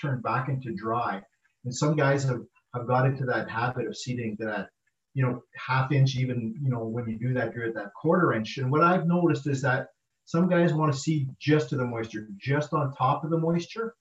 [0.00, 1.22] turned back into dry.
[1.64, 2.42] And some guys have,
[2.74, 4.68] have got into that habit of seeding that,
[5.14, 8.32] you know, half inch, even, you know, when you do that, you're at that quarter
[8.32, 8.58] inch.
[8.58, 9.88] And what I've noticed is that
[10.26, 13.94] some guys want to seed just to the moisture, just on top of the moisture.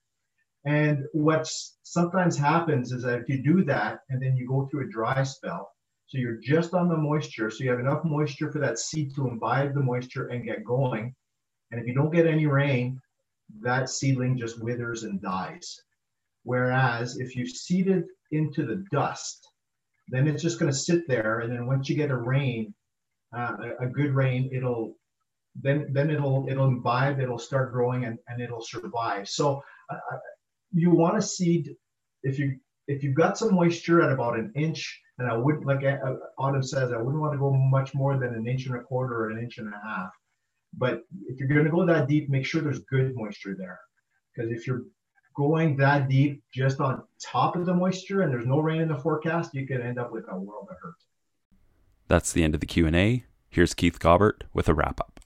[0.65, 1.49] And what
[1.83, 5.23] sometimes happens is that if you do that and then you go through a dry
[5.23, 5.69] spell,
[6.07, 9.27] so you're just on the moisture, so you have enough moisture for that seed to
[9.27, 11.13] imbibe the moisture and get going.
[11.71, 13.01] And if you don't get any rain,
[13.61, 15.81] that seedling just withers and dies.
[16.43, 19.47] Whereas if you seed it into the dust,
[20.09, 21.39] then it's just going to sit there.
[21.39, 22.73] And then once you get a rain,
[23.35, 24.95] uh, a, a good rain, it'll
[25.61, 29.29] then then it'll it'll imbibe, it'll start growing, and, and it'll survive.
[29.29, 30.17] So uh,
[30.71, 31.75] you want to seed
[32.23, 35.85] if you if you've got some moisture at about an inch, and I wouldn't like
[35.85, 38.81] uh, Autumn says, I wouldn't want to go much more than an inch and a
[38.81, 40.09] quarter or an inch and a half.
[40.75, 43.79] But if you're going to go that deep, make sure there's good moisture there,
[44.35, 44.83] because if you're
[45.35, 48.97] going that deep just on top of the moisture and there's no rain in the
[48.97, 50.95] forecast, you could end up with a world of hurt.
[52.07, 53.25] That's the end of the Q&A.
[53.49, 55.19] Here's Keith Gabert with a wrap up.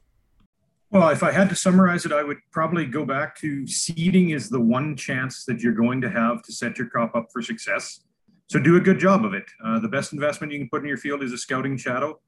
[0.89, 4.49] Well, if I had to summarize it, I would probably go back to seeding is
[4.49, 8.01] the one chance that you're going to have to set your crop up for success.
[8.49, 9.43] So do a good job of it.
[9.63, 12.21] Uh, the best investment you can put in your field is a scouting shadow,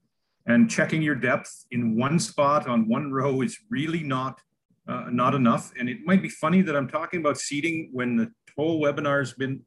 [0.46, 4.42] and checking your depth in one spot on one row is really not
[4.88, 5.72] uh, not enough.
[5.78, 9.60] And it might be funny that I'm talking about seeding when the whole webinar's been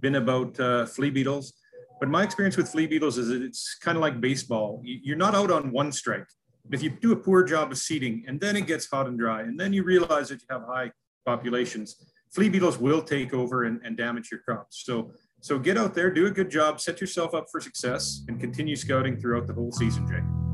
[0.00, 1.52] been about uh, flea beetles.
[2.00, 4.80] But my experience with flea beetles is that it's kind of like baseball.
[4.82, 6.26] You're not out on one strike.
[6.70, 9.42] If you do a poor job of seeding and then it gets hot and dry,
[9.42, 10.92] and then you realize that you have high
[11.26, 11.96] populations,
[12.32, 14.82] flea beetles will take over and, and damage your crops.
[14.86, 18.40] So, so get out there, do a good job, set yourself up for success, and
[18.40, 20.49] continue scouting throughout the whole season, Jay.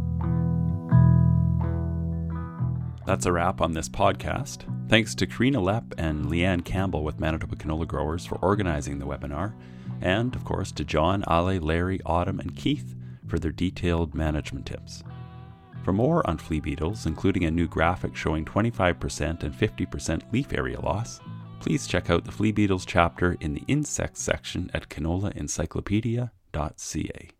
[3.06, 4.64] That's a wrap on this podcast.
[4.88, 9.54] Thanks to Karina Lepp and Leanne Campbell with Manitoba Canola Growers for organizing the webinar,
[10.00, 12.96] and of course to John, Ale, Larry, Autumn, and Keith
[13.28, 15.04] for their detailed management tips.
[15.84, 20.80] For more on flea beetles, including a new graphic showing 25% and 50% leaf area
[20.80, 21.20] loss,
[21.60, 27.30] please check out the flea beetles chapter in the insects section at canolaencyclopedia.ca.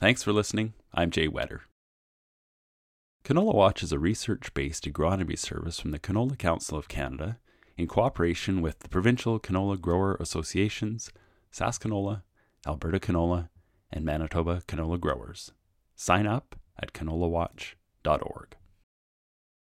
[0.00, 0.72] Thanks for listening.
[0.92, 1.60] I'm Jay Whetter.
[3.24, 7.38] Canola Watch is a research based agronomy service from the Canola Council of Canada
[7.74, 11.10] in cooperation with the Provincial Canola Grower Associations,
[11.50, 12.20] SaskCanola,
[12.66, 13.48] Alberta Canola,
[13.90, 15.52] and Manitoba Canola Growers.
[15.96, 18.56] Sign up at canolawatch.org.